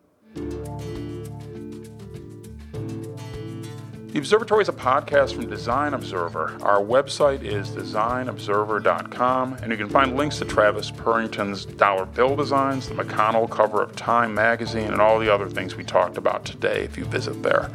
The 4.16 4.20
Observatory 4.20 4.62
is 4.62 4.70
a 4.70 4.72
podcast 4.72 5.34
from 5.34 5.50
Design 5.50 5.92
Observer. 5.92 6.56
Our 6.62 6.80
website 6.80 7.42
is 7.42 7.68
designobserver.com, 7.68 9.52
and 9.60 9.70
you 9.70 9.76
can 9.76 9.90
find 9.90 10.16
links 10.16 10.38
to 10.38 10.46
Travis 10.46 10.90
Purrington's 10.90 11.66
dollar 11.66 12.06
bill 12.06 12.34
designs, 12.34 12.88
the 12.88 12.94
McConnell 12.94 13.50
cover 13.50 13.82
of 13.82 13.94
Time 13.94 14.34
magazine, 14.34 14.90
and 14.90 15.02
all 15.02 15.18
the 15.18 15.30
other 15.30 15.50
things 15.50 15.76
we 15.76 15.84
talked 15.84 16.16
about 16.16 16.46
today 16.46 16.82
if 16.82 16.96
you 16.96 17.04
visit 17.04 17.42
there. 17.42 17.70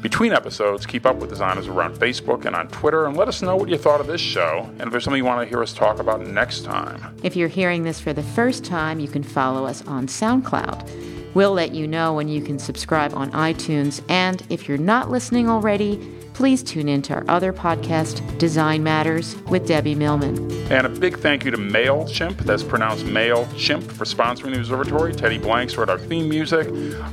Between 0.00 0.32
episodes, 0.32 0.86
keep 0.86 1.04
up 1.04 1.16
with 1.16 1.30
Designers 1.30 1.66
around 1.66 1.96
Facebook 1.96 2.44
and 2.44 2.54
on 2.54 2.68
Twitter, 2.68 3.06
and 3.06 3.16
let 3.16 3.26
us 3.26 3.42
know 3.42 3.56
what 3.56 3.68
you 3.68 3.76
thought 3.76 4.00
of 4.00 4.06
this 4.06 4.20
show, 4.20 4.70
and 4.78 4.82
if 4.82 4.90
there's 4.92 5.02
something 5.02 5.18
you 5.18 5.24
want 5.24 5.44
to 5.44 5.48
hear 5.48 5.64
us 5.64 5.72
talk 5.72 5.98
about 5.98 6.20
next 6.24 6.64
time. 6.64 7.12
If 7.24 7.34
you're 7.34 7.48
hearing 7.48 7.82
this 7.82 7.98
for 7.98 8.12
the 8.12 8.22
first 8.22 8.64
time, 8.64 9.00
you 9.00 9.08
can 9.08 9.24
follow 9.24 9.66
us 9.66 9.84
on 9.88 10.06
SoundCloud. 10.06 11.11
We'll 11.34 11.52
let 11.52 11.74
you 11.74 11.86
know 11.86 12.14
when 12.14 12.28
you 12.28 12.42
can 12.42 12.58
subscribe 12.58 13.14
on 13.14 13.30
iTunes. 13.32 14.02
And 14.08 14.42
if 14.50 14.68
you're 14.68 14.78
not 14.78 15.10
listening 15.10 15.48
already, 15.48 15.96
please 16.34 16.62
tune 16.62 16.88
in 16.88 17.02
to 17.02 17.14
our 17.14 17.24
other 17.28 17.52
podcast, 17.52 18.38
Design 18.38 18.82
Matters, 18.82 19.36
with 19.42 19.66
Debbie 19.66 19.94
Millman. 19.94 20.50
And 20.72 20.86
a 20.86 20.90
big 20.90 21.18
thank 21.18 21.44
you 21.44 21.50
to 21.50 21.58
MailChimp, 21.58 22.38
that's 22.38 22.62
pronounced 22.62 23.04
MailChimp, 23.04 23.84
for 23.92 24.04
sponsoring 24.04 24.54
the 24.54 24.58
Observatory. 24.58 25.14
Teddy 25.14 25.38
Blanks 25.38 25.76
wrote 25.76 25.90
our 25.90 25.98
theme 25.98 26.28
music. 26.28 26.68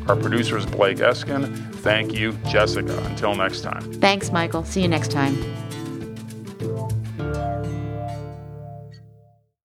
Our 0.08 0.16
producer 0.16 0.58
is 0.58 0.66
Blake 0.66 0.98
Eskin. 0.98 1.74
Thank 1.76 2.14
you, 2.14 2.34
Jessica. 2.48 2.98
Until 3.06 3.36
next 3.36 3.62
time. 3.62 3.82
Thanks, 3.94 4.32
Michael. 4.32 4.64
See 4.64 4.82
you 4.82 4.88
next 4.88 5.12
time. 5.12 5.69